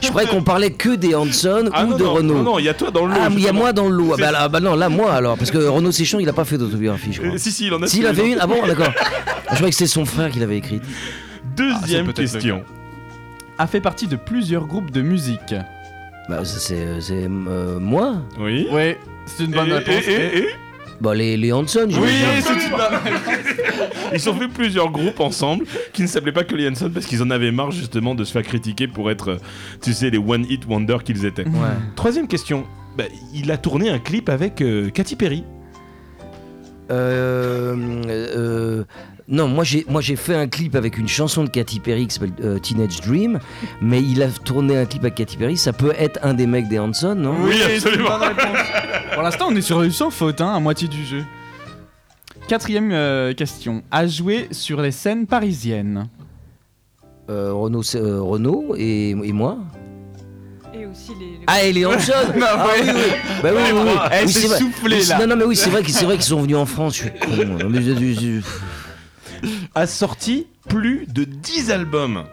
[0.00, 2.34] Je croyais qu'on parlait que des Hanson ah ou de non, Renault.
[2.34, 3.20] Non, non, il y a toi dans le lot.
[3.22, 4.14] Ah, il y a moi dans le lot.
[4.14, 5.36] Ah, bah, bah non, là, moi alors.
[5.36, 7.34] Parce que Renaud Séchant, il a pas fait d'autobiographie, je crois.
[7.34, 8.92] Euh, si, si, il en a S'il avait une Ah bon, d'accord.
[9.50, 10.82] je croyais que c'était son frère qui l'avait écrite.
[11.56, 12.64] Deuxième question.
[13.58, 15.54] A fait partie de plusieurs groupes de musique.
[16.28, 18.14] Bah, c'est euh, euh, moi?
[18.38, 18.68] Oui.
[18.70, 18.94] Oui,
[19.26, 20.06] c'est une bonne réponse.
[20.06, 20.48] et, et, et?
[21.00, 22.42] Bah, les, les Hanson, Oui, j'imagine.
[22.42, 26.90] c'est une Ils ont fait plusieurs groupes ensemble qui ne s'appelaient pas que les Hanson
[26.92, 29.38] parce qu'ils en avaient marre justement de se faire critiquer pour être,
[29.82, 31.46] tu sais, les One Hit Wonder qu'ils étaient.
[31.46, 31.52] Ouais.
[31.96, 32.64] Troisième question.
[32.98, 35.44] Bah, il a tourné un clip avec euh, Katy Perry.
[36.90, 37.76] Euh,
[38.08, 38.84] euh,
[39.28, 42.14] non, moi j'ai moi j'ai fait un clip avec une chanson de Katy Perry qui
[42.14, 43.38] s'appelle euh, Teenage Dream,
[43.80, 45.56] mais il a tourné un clip avec Katy Perry.
[45.56, 47.36] Ça peut être un des mecs des Hanson, non?
[47.44, 48.08] Oui, absolument.
[49.20, 51.22] Pour l'instant, on est sur le sans faute, hein, à moitié du jeu.
[52.48, 53.82] Quatrième euh, question.
[53.90, 56.08] A joué sur les scènes parisiennes.
[57.28, 59.58] Euh, Renaud, euh, Renaud et, et moi.
[60.72, 61.26] Et aussi les.
[61.26, 61.90] les- Ah et les Bah
[62.42, 62.72] Ah ouais.
[62.82, 63.02] oui, oui.
[63.42, 63.90] Bah oui, oui, oui.
[64.10, 64.58] Elle Oui, s'est vrai.
[64.58, 65.18] soufflée, Oui, c'est- là.
[65.18, 66.94] Non, non, mais oui, c'est vrai, que- c'est vrai qu'ils sont venus en France.
[66.96, 67.44] Je suis con.
[67.58, 68.40] Non, mais je- je-
[69.42, 72.24] je- A sorti plus de 10 albums.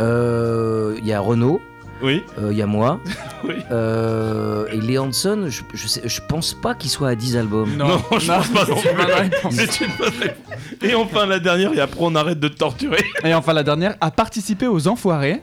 [0.00, 1.60] Euh, Il y a Renaud,
[2.02, 2.22] Oui.
[2.38, 3.00] euh, il y a moi,
[3.44, 3.54] Oui.
[3.70, 5.46] euh, et les Hanson.
[5.48, 7.76] Je, je, sais- je pense pas qu'ils soient à 10 albums.
[7.76, 8.76] Non, je pense pas non
[9.50, 10.54] c'est une bonne réponse.
[10.82, 13.04] Et enfin la dernière, et après on arrête de te torturer.
[13.24, 13.94] Et enfin, la dernière.
[14.00, 15.40] A participé aux Enfoirés.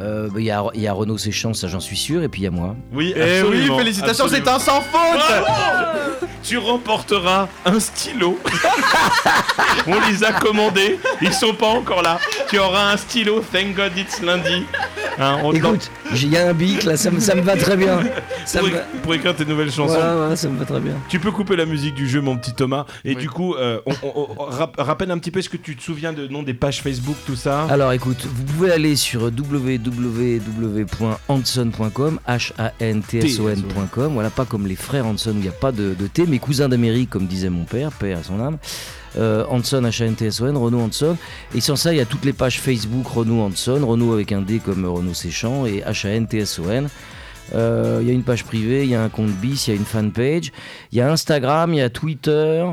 [0.00, 2.28] Euh, bah, Il y, a, il y a Renaud Séchant, ça j'en suis sûr, et
[2.28, 2.74] puis il y a moi.
[2.92, 5.20] Oui, Eh oui, félicitations, c'est un sans faute
[6.42, 8.38] Tu remporteras un stylo.
[9.86, 12.18] On les a commandés, ils sont pas encore là.
[12.48, 14.64] Tu auras un stylo, thank God it's lundi.
[15.18, 17.76] Hein, Écoute, j'ai- il y a un bic là, ça me, ça me va très
[17.76, 18.00] bien.
[18.46, 19.94] Ça pour, me pour écrire tes nouvelles chansons.
[19.94, 20.94] Voilà, voilà, ça me va très bien.
[21.08, 22.86] Tu peux couper la musique du jeu, mon petit Thomas.
[23.04, 23.20] Et Oui.
[23.22, 25.82] du coup, euh, on, on- on- rap- rappelle un petit peu ce que tu te
[25.82, 27.66] souviens de nom des pages Facebook, tout ça?
[27.70, 29.22] Alors écoute, vous pouvez aller sur
[30.82, 36.06] www.hanson.com, H-A-N-T-S-O-N.com, voilà, pas comme les frères Hanson où il n'y a pas de, de
[36.06, 38.58] T, mes cousins d'Amérique, comme disait mon père, père à son âme.
[39.18, 41.16] Euh, Hanson, H-A-N-T-S-O-N, Hanson.
[41.54, 44.40] Et sans ça, il y a toutes les pages Facebook Renaud Hanson, Renaud avec un
[44.40, 46.88] D comme Renaud Séchant et H-A-N-T-S-O-N.
[47.54, 49.74] Euh, Il y a une page privée, il y a un compte bis, il y
[49.74, 50.52] a une fanpage,
[50.90, 52.64] il y a Instagram, il y a Twitter,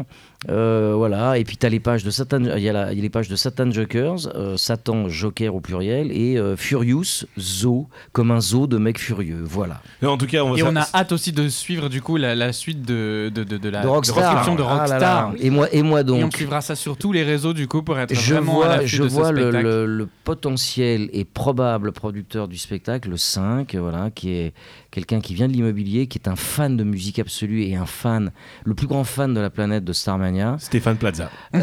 [0.48, 1.38] euh, voilà.
[1.38, 3.36] Et puis tu as les pages de Satan, il y, a y les pages de
[3.36, 8.78] Satan Jokers, euh, Satan Joker au pluriel et euh, Furious Zoo comme un zoo de
[8.78, 9.82] mecs furieux, voilà.
[10.02, 12.16] Et en tout cas, on, Et ça- on a hâte aussi de suivre du coup
[12.16, 14.18] la, la suite de, de, de, de la de Rockstar.
[14.18, 15.30] description de Ah là Rockstar.
[15.32, 15.36] là.
[15.42, 16.36] Et moi et moi Et on donc.
[16.36, 18.88] suivra ça sur tous les réseaux du coup pour être Je vraiment à vois, l'affût
[18.88, 19.66] je de ce vois le, spectacle.
[19.68, 24.54] le- le potentiel et probable producteur du spectacle, le 5, voilà, qui est
[24.92, 28.32] quelqu'un qui vient de l'immobilier, qui est un fan de musique absolue et un fan,
[28.66, 30.56] le plus grand fan de la planète de Starmania.
[30.60, 31.30] Stéphane Plaza.
[31.54, 31.60] non,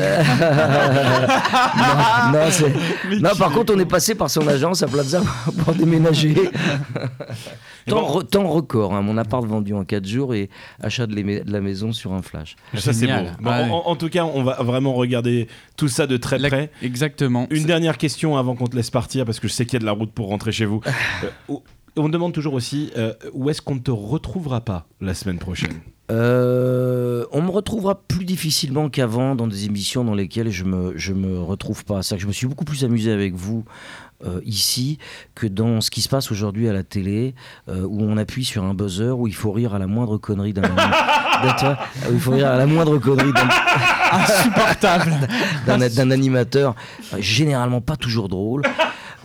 [2.33, 2.72] non, c'est-
[3.20, 5.22] non, par contre, on est passé par son agence à Plaza
[5.64, 6.35] pour déménager.
[7.87, 8.20] temps, bon.
[8.20, 10.49] re- temps record, hein, mon appart vendu en 4 jours et
[10.83, 12.57] achat de, la maison sur un flash.
[12.74, 13.12] Ça, c'est beau.
[13.41, 16.70] Bon, en, en tout cas, on va vraiment regarder tout ça de très La- près.
[16.83, 17.47] Exactement.
[17.51, 19.81] Une dernière question avant qu'on te laisse partir, parce que je sais qu'il y a
[19.81, 20.81] de la route pour rentrer chez vous.
[21.51, 21.55] Euh,
[21.97, 25.81] on demande toujours aussi euh, où est-ce qu'on ne te retrouvera pas la semaine prochaine
[26.11, 31.13] Euh, on me retrouvera plus difficilement qu'avant dans des émissions dans lesquelles je me, je
[31.13, 32.03] me retrouve pas.
[32.03, 33.65] C'est-à-dire que je me suis beaucoup plus amusé avec vous
[34.25, 34.99] euh, ici
[35.35, 37.35] que dans ce qui se passe aujourd'hui à la télé,
[37.69, 40.53] euh, où on appuie sur un buzzer, où il faut rire à la moindre connerie
[40.53, 40.63] d'un...
[42.11, 43.49] il faut rire à la moindre connerie d'un...
[44.13, 45.13] Insupportable.
[45.67, 46.75] d'un animateur,
[47.19, 48.63] généralement pas toujours drôle.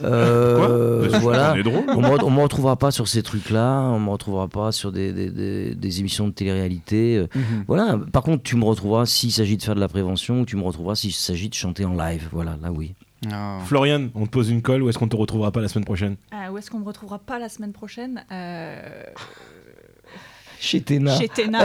[0.04, 1.54] Euh, Quoi voilà.
[1.88, 5.14] On me, on me retrouvera pas sur ces trucs-là, on me retrouvera pas sur des,
[5.14, 7.18] des- des- des émissions de télé-réalité.
[7.18, 7.64] euh, Mhm.
[7.68, 7.98] Voilà.
[8.12, 10.64] Par contre, tu me retrouveras s'il s'agit de faire de la prévention ou tu me
[10.64, 12.28] retrouveras s'il s'agit de chanter en live.
[12.32, 12.94] Voilà, là oui.
[13.28, 13.60] Oh.
[13.66, 16.16] Florian, on te pose une colle, où est-ce qu'on te retrouvera pas la semaine prochaine?
[16.32, 18.24] Ah, où est-ce qu'on me retrouvera pas la semaine prochaine?
[18.32, 18.80] Euh,
[20.60, 21.16] Chez Téna.
[21.18, 21.60] Chez Téna.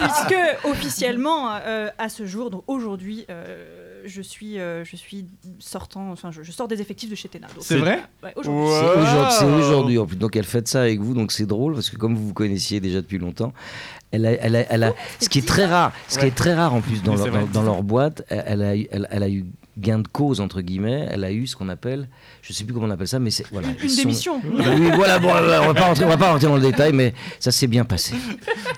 [0.00, 5.26] Puisque officiellement, euh, à ce jour, donc aujourd'hui, euh, je suis, euh, je suis
[5.58, 7.50] sortant, enfin, je, je sors des effectifs de chez Ténard.
[7.54, 8.64] Donc, C'est vrai ouais, aujourd'hui.
[8.74, 9.02] C'est Wow.
[9.02, 10.16] aujourd'hui- c'est aujourd'hui en plus.
[10.16, 12.80] Donc elle fait ça avec vous, donc c'est drôle parce que comme vous vous connaissiez
[12.80, 13.52] déjà depuis longtemps,
[14.10, 16.54] elle a, elle a, elle a- ce qui est très rare, ce qui est très
[16.54, 17.40] rare en plus dans, leur, c'est vrai.
[17.52, 19.44] dans, dans leur boîte, elle, a, eu- elle, elle a eu
[19.76, 22.08] gain de cause entre guillemets, elle a eu ce qu'on appelle,
[22.42, 23.66] je sais plus comment on appelle ça, mais c'est voilà.
[23.82, 24.40] Une sont- démission.
[24.44, 26.92] Oui, voilà, bon, euh, on va pas rentrer, on va pas rentrer dans le détail,
[26.92, 28.14] mais ça s'est bien passé.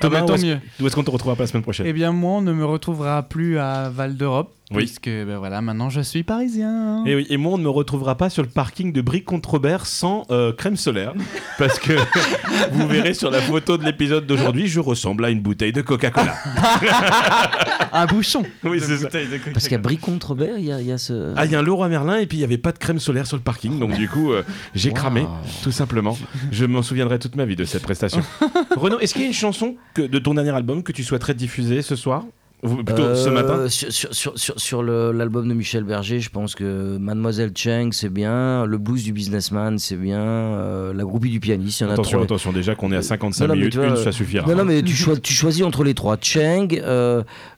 [0.00, 0.58] Thomas, bah, où tant est-ce- mieux.
[0.80, 1.84] Où est-ce qu'on te retrouvera pas la semaine prochaine?
[1.86, 4.54] Eh bien, moi, on ne me retrouvera plus à Val d'Europe.
[4.72, 4.78] Oui.
[4.78, 7.04] Puisque, ben voilà, maintenant je suis parisien.
[7.06, 10.24] Et, oui, et moi, on ne me retrouvera pas sur le parking de Bric-Contrebert sans
[10.32, 11.14] euh, crème solaire.
[11.56, 11.92] Parce que
[12.72, 16.34] vous verrez sur la photo de l'épisode d'aujourd'hui, je ressemble à une bouteille de Coca-Cola.
[17.92, 18.42] Un bouchon.
[18.64, 19.08] oui, c'est ça.
[19.52, 21.32] Parce qu'à Bricon-Trebert, il y, a- il y a ce.
[21.36, 22.98] Ah, il y a un Leroy Merlin et puis il n'y avait pas de crème
[22.98, 23.78] solaire sur le parking.
[23.78, 24.42] Donc, du coup, euh,
[24.74, 24.94] j'ai Wow.
[24.96, 25.26] cramé,
[25.62, 26.16] tout simplement.
[26.50, 28.20] Je m'en souviendrai toute ma vie de cette prestation.
[28.76, 31.34] Renaud, est-ce qu'il y a une chanson que, de ton dernier album que tu souhaiterais
[31.34, 32.24] diffuser ce soir?
[32.62, 36.20] Ou plutôt ce Euh, matin Sur, sur, sur, sur, sur le- l'album de Michel Berger,
[36.20, 38.64] je pense que Mademoiselle Cheng, c'est bien.
[38.64, 40.20] Le blues du businessman, c'est bien.
[40.22, 42.24] euh, la groupie du pianiste, il y en a Attention, trois.
[42.24, 44.46] attention, déjà qu'on est à 55 Non, non, minutes, tu vois, une, euh, ça suffira.
[44.48, 44.94] Non, non, mais tu
[45.34, 46.16] choisis entre les trois.
[46.20, 46.68] Cheng,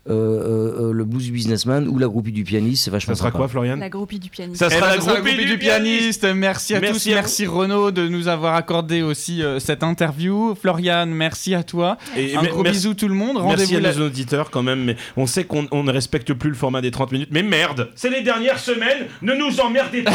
[0.09, 3.19] euh, euh, euh, le blues du businessman ou la groupie du pianiste, c'est vachement Ça
[3.19, 3.37] sera sympa.
[3.39, 4.59] quoi, Florian La groupie du pianiste.
[4.61, 6.25] Ça Eh sera ben, la ça sera groupie groupie du pianiste.
[6.35, 7.13] Merci à Merci tous.
[7.13, 10.55] à merci Renaud de nous avoir accordé aussi euh, cette interview.
[10.61, 11.99] Florian, merci à toi.
[12.17, 13.37] Et Un gros bisou tout le monde.
[13.37, 16.33] Merci Rendez-vous à la- nos auditeurs quand même, mais on sait qu'on on ne respecte
[16.33, 17.29] plus le format des 30 minutes.
[17.33, 20.13] Mais merde, c'est les dernières semaines, ne nous emmerdez pas.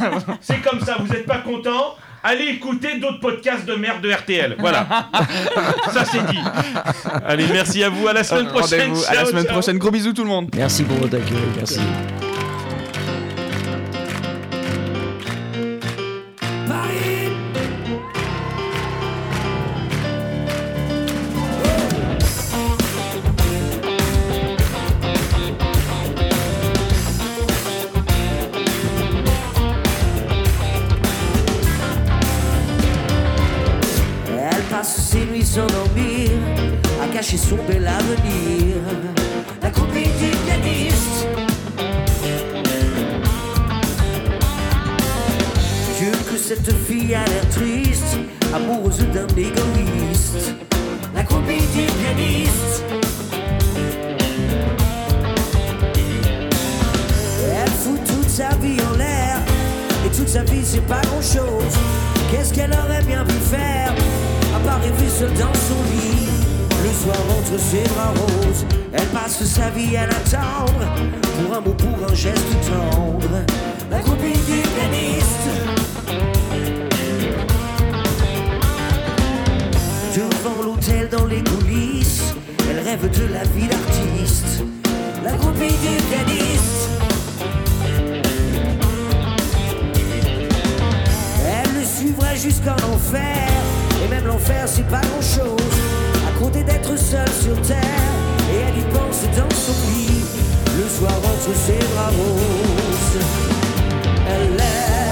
[0.40, 1.96] c'est comme ça, vous n'êtes pas content
[2.26, 4.56] Allez écouter d'autres podcasts de merde de RTL.
[4.58, 4.86] Voilà.
[5.92, 6.38] ça c'est dit.
[7.26, 8.08] Allez, merci à vous.
[8.08, 8.80] À la semaine prochaine.
[8.80, 9.52] Rendez-vous à la Ciao, semaine ciao.
[9.52, 9.78] prochaine.
[9.78, 10.48] Gros bisous tout le monde.
[10.56, 11.36] Merci pour votre accueil.
[11.56, 11.80] Merci.
[37.34, 38.76] À cacher son bel avenir.
[39.62, 41.26] La du pianiste.
[45.98, 48.18] Dieu que cette fille a l'air triste,
[48.54, 50.54] amoureuse d'un égoïste.
[51.14, 52.84] La du pianiste.
[57.56, 59.38] Elle fout toute sa vie en l'air
[60.04, 61.74] Et toute sa vie c'est pas grand chose
[62.30, 63.94] Qu'est-ce qu'elle aurait bien pu faire
[64.54, 66.43] À part rêver seule dans son lit?
[66.94, 70.84] Soir entre ses bras roses Elle passe sa vie à l'attendre.
[71.42, 73.44] Pour un mot, pour un geste tendre.
[73.90, 75.48] La copine du pianiste.
[80.14, 82.34] Devant l'hôtel dans les coulisses
[82.70, 84.62] Elle rêve de la vie d'artiste.
[85.24, 86.88] La copine du pianiste.
[91.46, 93.48] Elle le suivrait jusqu'en enfer
[94.04, 95.73] Et même l'enfer c'est pas grand chose
[96.62, 97.78] D'être seule sur terre.
[98.50, 100.24] Et elle y pense dans son lit
[100.78, 103.20] Le soir entre ses bras roses.
[104.28, 105.03] Elle l'aime,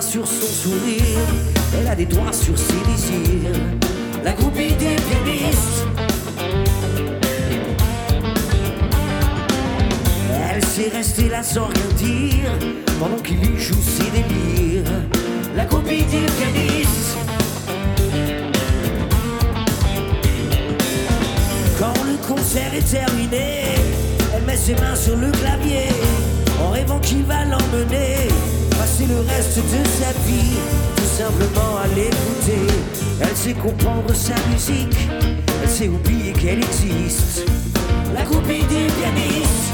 [0.00, 1.26] Sur son sourire,
[1.76, 3.50] elle a des droits sur ses désirs.
[4.22, 5.86] La groupie des pianistes.
[10.50, 12.52] Elle s'est restée là sans rien dire,
[13.00, 14.84] pendant qu'il y joue ses délires.
[15.56, 17.16] La groupie des pianistes.
[21.78, 23.64] Quand le concert est terminé,
[24.34, 25.88] elle met ses mains sur le clavier
[26.62, 28.27] en rêvant qu'il va l'emmener,
[29.08, 30.56] le reste de sa vie,
[30.96, 32.66] tout simplement à l'écouter.
[33.20, 34.96] Elle sait comprendre sa musique,
[35.62, 37.46] elle sait oublier qu'elle existe.
[38.14, 39.72] La copie du pianiste.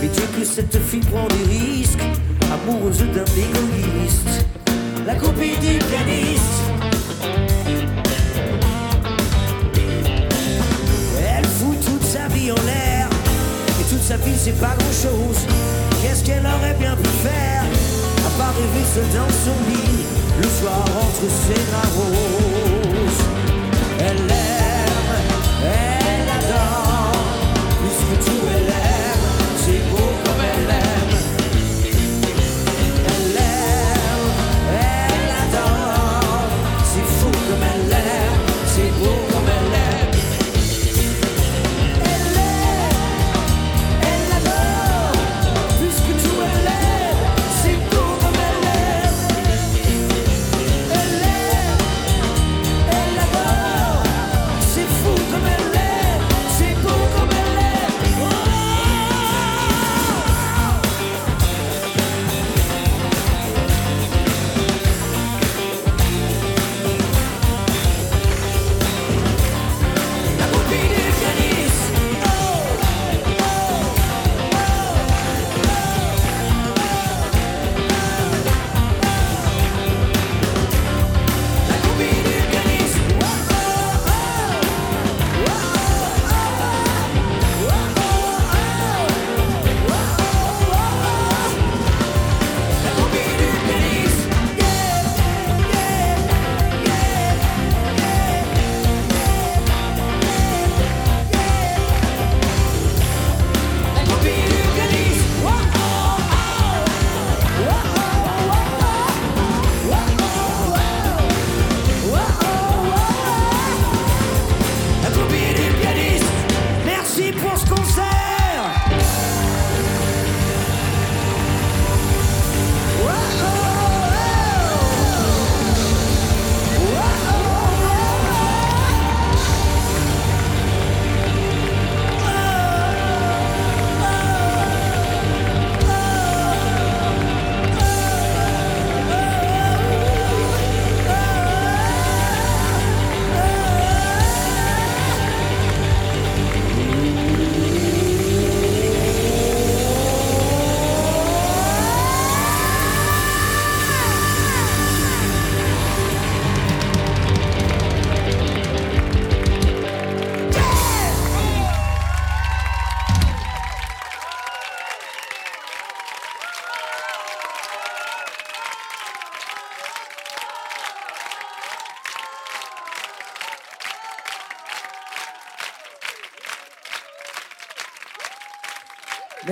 [0.00, 2.04] Mais Dieu que cette fille prend des risques,
[2.52, 4.46] amoureuse d'un égoïste.
[5.06, 6.73] La copie du pianiste.
[14.04, 15.46] Sa vie c'est pas grand chose
[16.02, 17.64] Qu'est-ce qu'elle aurait bien pu faire
[18.26, 20.04] À part rêver seule dans son lit
[20.42, 21.62] Le soir entre ses
[21.96, 23.22] roses
[24.00, 25.14] Elle l'aime,
[25.62, 26.84] elle adore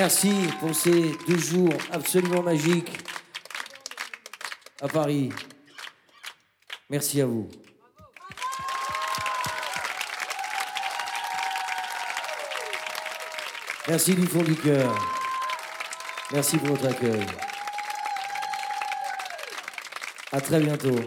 [0.04, 2.90] Merci pour ces deux jours absolument magiques
[4.80, 5.32] à Paris.
[6.90, 7.48] Merci à vous.
[13.86, 14.92] Merci du fond du cœur.
[16.32, 17.24] Merci pour votre accueil.
[20.32, 20.98] À très bientôt.